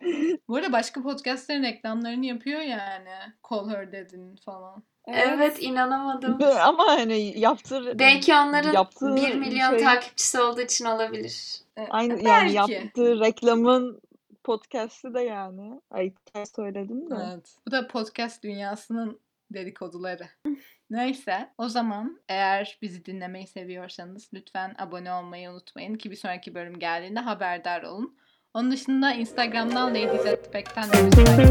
Bu 0.48 0.56
arada 0.56 0.72
başka 0.72 1.02
podcastlerin 1.02 1.62
reklamlarını 1.62 2.26
yapıyor 2.26 2.60
yani. 2.60 3.10
Call 3.50 3.70
Her 3.70 3.92
Dad'in 3.92 4.36
falan. 4.36 4.82
Evet, 5.06 5.62
inanamadım. 5.62 6.38
Ama 6.42 6.86
hani 6.86 7.40
yaptığı 7.40 7.98
Belki 7.98 8.34
onların 8.34 8.72
yaptığı 8.72 9.16
1 9.16 9.34
milyon 9.34 9.70
şey- 9.70 9.78
takipçisi 9.78 10.40
olduğu 10.40 10.60
için 10.60 10.84
olabilir. 10.84 11.60
E, 11.76 11.86
aynı 11.90 12.12
belki. 12.12 12.26
yani 12.26 12.52
yaptığı 12.52 13.20
reklamın 13.20 14.00
podcast'i 14.44 15.14
de 15.14 15.20
yani. 15.20 15.80
Ay 15.90 16.12
söyledim 16.56 17.10
de. 17.10 17.14
Evet. 17.14 17.56
Bu 17.66 17.70
da 17.70 17.88
podcast 17.88 18.42
dünyasının 18.42 19.20
dedikoduları. 19.50 20.28
Neyse 20.90 21.48
o 21.58 21.68
zaman 21.68 22.20
eğer 22.28 22.78
bizi 22.82 23.04
dinlemeyi 23.04 23.46
seviyorsanız 23.46 24.30
lütfen 24.34 24.74
abone 24.78 25.12
olmayı 25.12 25.50
unutmayın 25.50 25.94
ki 25.94 26.10
bir 26.10 26.16
sonraki 26.16 26.54
bölüm 26.54 26.78
geldiğinde 26.78 27.20
haberdar 27.20 27.82
olun. 27.82 28.16
Onun 28.54 28.70
dışında 28.70 29.12
Instagram'dan 29.12 29.90
Ladies 29.90 30.26
at 30.26 30.54
Back'ten 30.54 30.88
de 30.88 30.92
bizi 30.92 31.24
takip 31.24 31.48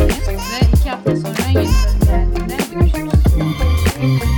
edebilirsiniz. 0.00 0.42
Ve 0.52 0.78
iki 0.78 0.90
hafta 0.90 1.16
sonra 1.16 1.48
yeni 1.48 1.68
bölüm 1.68 2.00
geldiğinde 2.06 2.56
görüşürüz. 2.74 4.31